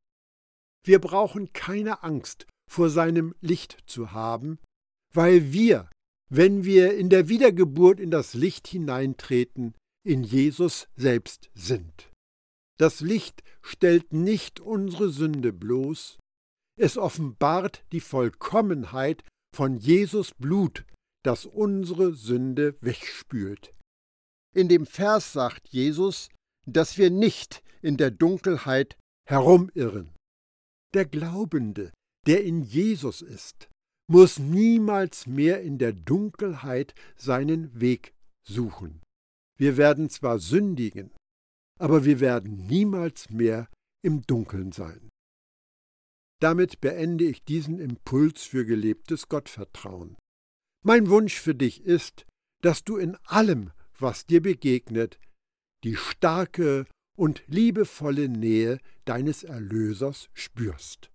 Wir 0.85 1.01
brauchen 1.01 1.53
keine 1.53 2.03
Angst 2.03 2.47
vor 2.70 2.90
seinem 2.90 3.35
Licht 3.40 3.79
zu 3.87 4.12
haben, 4.12 4.59
weil 5.14 5.53
wir, 5.53 5.90
wenn 6.31 6.64
wir 6.64 6.97
in 6.97 7.09
der 7.09 7.29
Wiedergeburt 7.29 8.01
in 8.01 8.11
das 8.11 8.35
Licht 8.35 8.66
hineintreten, 8.68 9.75
in 10.05 10.25
Jesus 10.25 10.88
selbst 10.97 11.51
sind. 11.55 12.11
Das 12.79 13.01
Licht 13.01 13.42
stellt 13.62 14.12
nicht 14.12 14.61
unsere 14.61 15.09
Sünde 15.09 15.53
bloß, 15.53 16.18
es 16.77 16.99
offenbart 16.99 17.85
die 17.92 18.01
Vollkommenheit 18.01 19.23
von 19.55 19.79
Jesus 19.79 20.33
Blut, 20.35 20.85
das 21.25 21.47
unsere 21.47 22.14
Sünde 22.14 22.77
wegspült. 22.81 23.73
In 24.55 24.69
dem 24.69 24.85
Vers 24.85 25.33
sagt 25.33 25.69
Jesus, 25.69 26.29
dass 26.67 26.99
wir 26.99 27.11
nicht 27.11 27.62
in 27.81 27.97
der 27.97 28.11
Dunkelheit 28.11 28.97
herumirren. 29.29 30.14
Der 30.93 31.07
Glaubende, 31.07 31.93
der 32.27 32.45
in 32.45 32.62
Jesus 32.62 33.23
ist, 33.23 33.69
muss 34.11 34.38
niemals 34.38 35.27
mehr 35.27 35.62
in 35.62 35.79
der 35.79 35.93
Dunkelheit 35.93 36.95
seinen 37.17 37.81
Weg 37.81 38.14
suchen. 38.47 39.01
Wir 39.57 39.77
werden 39.77 40.11
zwar 40.11 40.38
sündigen, 40.38 41.12
aber 41.79 42.05
wir 42.05 42.21
werden 42.21 42.67
niemals 42.67 43.31
mehr 43.31 43.69
im 44.03 44.23
Dunkeln 44.23 44.73
sein. 44.73 45.11
Damit 46.44 46.83
beende 46.83 47.24
ich 47.24 47.42
diesen 47.42 47.78
Impuls 47.78 48.42
für 48.42 48.66
gelebtes 48.66 49.30
Gottvertrauen. 49.30 50.18
Mein 50.85 51.09
Wunsch 51.09 51.40
für 51.40 51.54
dich 51.54 51.83
ist, 51.87 52.26
dass 52.61 52.85
du 52.85 52.98
in 52.98 53.16
allem, 53.24 53.70
was 53.98 54.26
dir 54.26 54.42
begegnet, 54.42 55.18
die 55.85 55.96
starke 55.96 56.85
und 57.16 57.42
liebevolle 57.46 58.28
Nähe 58.28 58.78
deines 59.07 59.42
Erlösers 59.42 60.28
spürst. 60.35 61.11